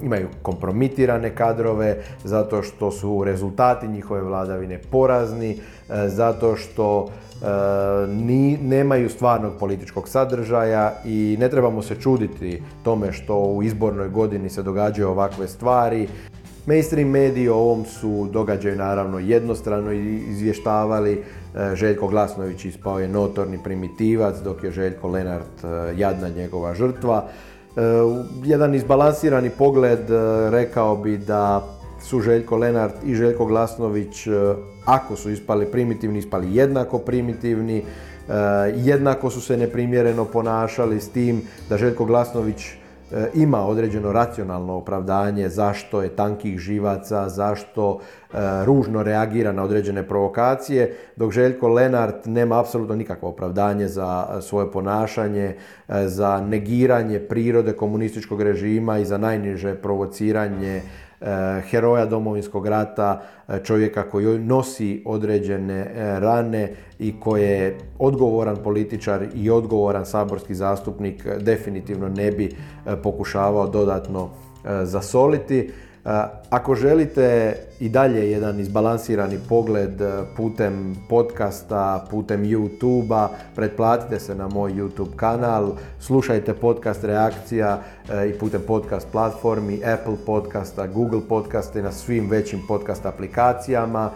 imaju 0.02 0.28
kompromitirane 0.41 1.36
kadrove, 1.36 1.98
zato 2.24 2.63
što 2.63 2.91
su 2.91 3.24
rezultati 3.24 3.88
njihove 3.88 4.22
vladavine 4.22 4.80
porazni, 4.91 5.58
zato 6.08 6.56
što 6.56 7.10
ni, 8.08 8.58
nemaju 8.58 9.10
stvarnog 9.10 9.53
političkog 9.60 10.10
sadržaja 10.10 10.93
i 11.06 11.38
ne 11.39 11.49
trebamo 11.49 11.82
se 11.82 11.95
čuditi 11.95 12.62
tome 12.84 13.12
što 13.12 13.38
u 13.38 13.63
izbornoj 13.63 14.10
godini 14.10 14.49
se 14.49 14.63
događaju 14.63 15.10
ovakve 15.10 15.47
stvari. 15.47 16.08
Mainstream 16.65 17.10
mediji 17.10 17.49
o 17.49 17.56
ovom 17.56 17.86
su 17.86 18.29
događaju 18.32 18.75
naravno 18.75 19.19
jednostrano 19.19 19.91
izvještavali. 19.91 21.13
E, 21.13 21.75
Željko 21.75 22.08
Glasnović 22.08 22.65
ispao 22.65 22.99
je 22.99 23.08
notorni 23.08 23.60
primitivac, 23.63 24.36
dok 24.43 24.63
je 24.63 24.71
Željko 24.71 25.08
Lenart 25.08 25.63
e, 25.63 25.67
jadna 25.97 26.29
njegova 26.29 26.73
žrtva. 26.73 27.25
E, 27.25 27.82
jedan 28.43 28.75
izbalansirani 28.75 29.49
pogled 29.49 29.99
rekao 30.49 30.97
bi 30.97 31.17
da 31.17 31.63
su 32.01 32.21
Željko 32.21 32.58
Lenart 32.58 32.95
i 33.06 33.15
Željko 33.15 33.45
Glasnović, 33.45 34.27
e, 34.27 34.32
ako 34.86 35.15
su 35.15 35.30
ispali 35.30 35.65
primitivni, 35.65 36.19
ispali 36.19 36.56
jednako 36.56 36.98
primitivni, 36.98 37.78
e, 37.78 37.84
jednako 38.76 39.30
su 39.30 39.41
se 39.41 39.58
neprimjereno 39.58 40.26
ponašali 40.26 41.02
s 41.02 41.10
tim 41.10 41.41
da 41.69 41.78
Željko 41.78 42.06
Glasnović 42.06 42.65
e, 42.65 42.76
ima 43.34 43.65
određeno 43.65 44.12
racionalno 44.12 44.74
opravdanje 44.74 45.50
zašto 45.50 46.02
je 46.02 46.15
tankih 46.15 46.60
živaca, 46.60 47.30
zašto 47.30 48.00
ružno 48.65 49.04
reagira 49.04 49.52
na 49.52 49.63
određene 49.63 50.08
provokacije, 50.08 50.96
dok 51.15 51.32
Željko 51.32 51.67
Lenart 51.67 52.26
nema 52.26 52.60
apsolutno 52.60 52.96
nikakvo 52.96 53.30
opravdanje 53.30 53.88
za 53.88 54.41
svoje 54.41 54.72
ponašanje, 54.72 55.56
za 56.06 56.41
negiranje 56.41 57.19
prirode 57.19 57.74
komunističkog 57.74 58.41
režima 58.41 58.98
i 59.00 59.06
za 59.06 59.17
najniže 59.17 59.76
provociranje 59.76 60.82
heroja 61.69 62.05
domovinskog 62.05 62.67
rata, 62.67 63.21
eh, 63.47 63.59
čovjeka 63.63 64.09
koji 64.09 64.39
nosi 64.39 65.03
određene 65.05 65.79
eh, 65.79 66.19
rane 66.19 66.71
i 66.99 67.19
koji 67.19 67.43
je 67.43 67.77
odgovoran 67.99 68.57
političar 68.63 69.25
i 69.36 69.49
odgovoran 69.49 70.05
saborski 70.05 70.55
zastupnik 70.55 71.27
definitivno 71.39 72.09
ne 72.09 72.31
bi 72.31 72.55
pokušavao 73.03 73.67
dodatno 73.67 74.29
zasoliti. 74.83 75.71
Ako 76.50 76.76
želite 76.76 77.56
i 77.80 77.89
dalje 77.89 78.32
jedan 78.32 78.60
izbalansirani 78.60 79.39
pogled 79.50 80.02
putem 80.38 80.96
podcasta, 81.10 82.06
putem 82.12 82.44
YouTube-a, 82.44 83.30
pretplatite 83.56 84.20
se 84.20 84.36
na 84.36 84.48
moj 84.48 84.72
YouTube 84.72 85.16
kanal, 85.16 85.72
slušajte 86.00 86.54
podcast 86.54 87.04
Reakcija 87.04 87.80
i 88.30 88.39
putem 88.39 88.62
podcast 88.68 89.08
platformi, 89.12 89.82
Apple 89.86 90.16
podcasta, 90.26 90.88
Google 90.88 91.22
podcasta 91.30 91.80
i 91.80 91.84
na 91.84 91.92
svim 91.92 92.30
većim 92.30 92.62
podcast 92.68 93.06
aplikacijama. 93.06 94.10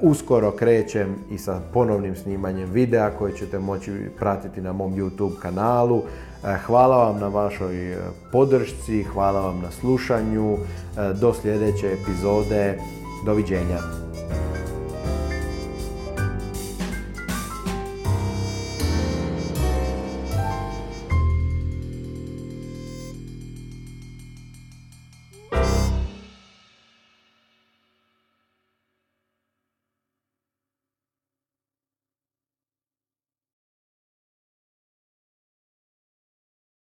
Uskoro 0.00 0.50
krećem 0.50 1.16
i 1.30 1.38
sa 1.38 1.60
ponovnim 1.72 2.16
snimanjem 2.16 2.70
videa 2.70 3.10
koje 3.10 3.36
ćete 3.36 3.58
moći 3.58 3.92
pratiti 4.18 4.60
na 4.60 4.72
mom 4.72 4.94
YouTube 4.94 5.38
kanalu. 5.42 6.02
E, 6.46 6.58
hvala 6.66 6.96
vam 6.96 7.20
na 7.20 7.28
vašoj 7.28 7.92
e, 7.92 7.98
podršci, 8.32 9.02
hvala 9.02 9.40
vam 9.40 9.60
na 9.62 9.70
slušanju. 9.70 10.56
E, 10.56 11.12
do 11.12 11.34
sljedeće 11.34 11.86
epizode. 11.86 12.78
Doviđenja. 13.24 14.05